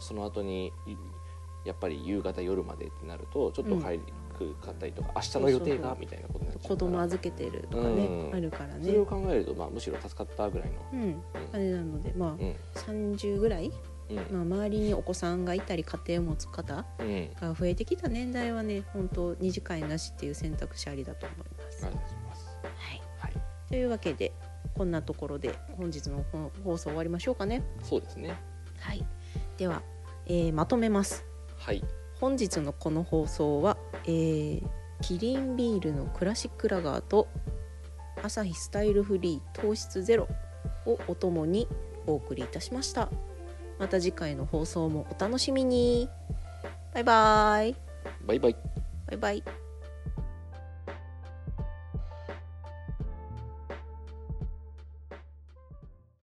[0.00, 0.96] その後にい
[1.64, 4.00] やっぱり夕方夜までってなるとちょっと帰り
[4.38, 6.90] くかったりとか、明日の予定がみたいなことになっちゃ子うから。
[6.90, 8.34] 供預けてるとかね、うん。
[8.34, 8.86] あるからね。
[8.86, 9.06] それを。
[9.06, 10.74] 考えると、まあ、むしろ助かったぐらいの。
[10.92, 11.22] うん、
[11.52, 12.54] あれなのでまあ、うん。
[12.74, 13.72] 30ぐらい、
[14.10, 14.16] うん。
[14.16, 17.30] まあ、周りにお子さんがいたり家庭を持つ方うん。
[17.40, 21.84] が増えてきた年代はね本当二次会なしっていう選択肢ありだと思います。
[21.84, 21.94] はい、
[23.18, 23.32] はい。
[23.68, 24.32] というわけで
[24.74, 27.62] こんなところで本日の放放送終わりましょうかね。
[27.82, 28.36] そうですね。
[28.78, 29.04] はい、
[29.56, 29.82] では、
[30.26, 31.24] えーまとめます。
[31.56, 31.82] はい
[32.20, 34.62] 本日のこの放送は、えー
[35.00, 37.28] キリンビールのクラシックラガーと
[38.22, 40.28] アサヒスタイルフリー糖質ゼロ
[40.86, 41.68] をお供に
[42.06, 43.08] お送りいたしました。
[43.78, 46.08] また次回の放送もお楽しみに。
[46.94, 47.76] バイバイ。
[48.26, 48.56] バイバイ。
[49.06, 49.67] バイバイ